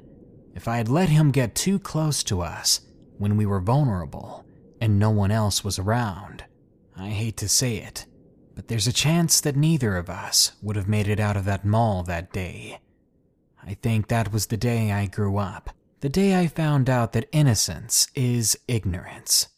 if 0.55 0.69
I 0.69 0.77
had 0.77 0.89
let 0.89 1.09
him 1.09 1.31
get 1.31 1.55
too 1.55 1.79
close 1.79 2.23
to 2.25 2.41
us 2.41 2.81
when 3.19 3.37
we 3.37 3.47
were 3.47 3.61
vulnerable 3.61 4.45
and 4.81 4.99
no 4.99 5.11
one 5.11 5.31
else 5.31 5.65
was 5.65 5.79
around, 5.79 6.45
I 6.97 7.09
hate 7.09 7.37
to 7.39 7.49
say 7.49 7.77
it, 7.77 8.07
but 8.55 8.69
there's 8.69 8.87
a 8.87 8.93
chance 8.93 9.41
that 9.41 9.57
neither 9.57 9.97
of 9.97 10.09
us 10.09 10.53
would 10.63 10.77
have 10.77 10.89
made 10.89 11.09
it 11.09 11.21
out 11.21 11.37
of 11.37 11.45
that 11.47 11.65
mall 11.65 12.03
that 12.05 12.33
day. 12.33 12.79
I 13.63 13.75
think 13.75 14.09
that 14.09 14.33
was 14.33 14.47
the 14.47 14.57
day 14.57 14.93
I 14.93 15.07
grew 15.07 15.37
up, 15.37 15.71
the 16.01 16.09
day 16.11 16.39
I 16.39 16.47
found 16.47 16.91
out 16.91 17.13
that 17.13 17.29
innocence 17.33 18.09
is 18.15 18.59
ignorance. 18.69 19.49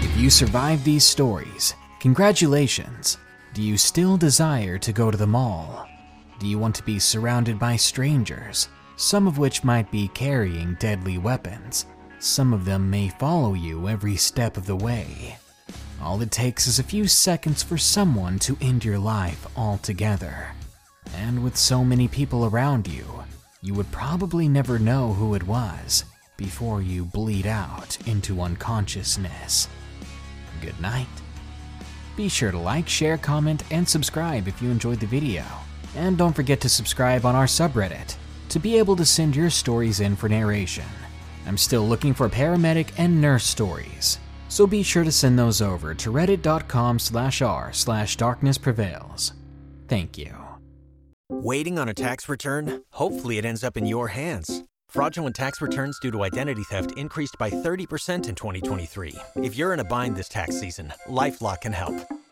If 0.00 0.16
you 0.16 0.30
survived 0.30 0.84
these 0.84 1.04
stories, 1.04 1.74
congratulations. 1.98 3.18
Do 3.54 3.62
you 3.62 3.76
still 3.76 4.16
desire 4.16 4.78
to 4.78 4.92
go 4.92 5.10
to 5.10 5.16
the 5.16 5.26
mall? 5.26 5.88
Do 6.38 6.46
you 6.46 6.58
want 6.58 6.76
to 6.76 6.84
be 6.84 7.00
surrounded 7.00 7.58
by 7.58 7.74
strangers, 7.74 8.68
some 8.96 9.26
of 9.26 9.38
which 9.38 9.64
might 9.64 9.90
be 9.90 10.06
carrying 10.08 10.76
deadly 10.78 11.18
weapons? 11.18 11.86
Some 12.20 12.52
of 12.52 12.64
them 12.64 12.88
may 12.88 13.08
follow 13.08 13.54
you 13.54 13.88
every 13.88 14.14
step 14.16 14.56
of 14.56 14.66
the 14.66 14.76
way. 14.76 15.38
All 16.00 16.20
it 16.22 16.30
takes 16.30 16.66
is 16.66 16.78
a 16.78 16.84
few 16.84 17.06
seconds 17.06 17.62
for 17.62 17.78
someone 17.78 18.38
to 18.40 18.56
end 18.60 18.84
your 18.84 18.98
life 18.98 19.46
altogether. 19.56 20.48
And 21.14 21.42
with 21.42 21.56
so 21.56 21.84
many 21.84 22.08
people 22.08 22.44
around 22.44 22.86
you, 22.86 23.24
you 23.62 23.74
would 23.74 23.90
probably 23.90 24.48
never 24.48 24.78
know 24.78 25.12
who 25.12 25.34
it 25.34 25.42
was 25.42 26.04
before 26.36 26.82
you 26.82 27.04
bleed 27.04 27.46
out 27.46 27.98
into 28.06 28.40
unconsciousness 28.40 29.68
good 30.60 30.80
night. 30.80 31.06
Be 32.16 32.28
sure 32.28 32.50
to 32.50 32.58
like, 32.58 32.88
share, 32.88 33.16
comment, 33.16 33.62
and 33.70 33.88
subscribe 33.88 34.48
if 34.48 34.60
you 34.60 34.70
enjoyed 34.70 35.00
the 35.00 35.06
video. 35.06 35.44
And 35.96 36.18
don't 36.18 36.34
forget 36.34 36.60
to 36.62 36.68
subscribe 36.68 37.24
on 37.24 37.34
our 37.34 37.46
subreddit 37.46 38.16
to 38.50 38.58
be 38.58 38.78
able 38.78 38.96
to 38.96 39.04
send 39.04 39.36
your 39.36 39.50
stories 39.50 40.00
in 40.00 40.16
for 40.16 40.28
narration. 40.28 40.84
I'm 41.46 41.58
still 41.58 41.86
looking 41.86 42.14
for 42.14 42.28
paramedic 42.28 42.90
and 42.98 43.20
nurse 43.20 43.44
stories. 43.44 44.18
So 44.48 44.66
be 44.66 44.82
sure 44.82 45.04
to 45.04 45.12
send 45.12 45.38
those 45.38 45.62
over 45.62 45.94
to 45.94 46.10
reddit.com 46.10 46.98
slash 46.98 47.42
r 47.42 47.70
slash 47.72 48.16
darkness 48.16 48.58
prevails. 48.58 49.32
Thank 49.86 50.18
you. 50.18 50.34
Waiting 51.30 51.78
on 51.78 51.88
a 51.88 51.94
tax 51.94 52.28
return? 52.28 52.82
Hopefully 52.92 53.38
it 53.38 53.44
ends 53.44 53.62
up 53.62 53.76
in 53.76 53.86
your 53.86 54.08
hands. 54.08 54.64
Fraudulent 54.88 55.36
tax 55.36 55.60
returns 55.60 55.98
due 56.00 56.10
to 56.10 56.24
identity 56.24 56.62
theft 56.64 56.92
increased 56.96 57.36
by 57.38 57.50
30% 57.50 58.28
in 58.28 58.34
2023. 58.34 59.14
If 59.36 59.54
you're 59.54 59.74
in 59.74 59.80
a 59.80 59.84
bind 59.84 60.16
this 60.16 60.28
tax 60.30 60.58
season, 60.58 60.94
LifeLock 61.06 61.60
can 61.60 61.74
help. 61.74 61.94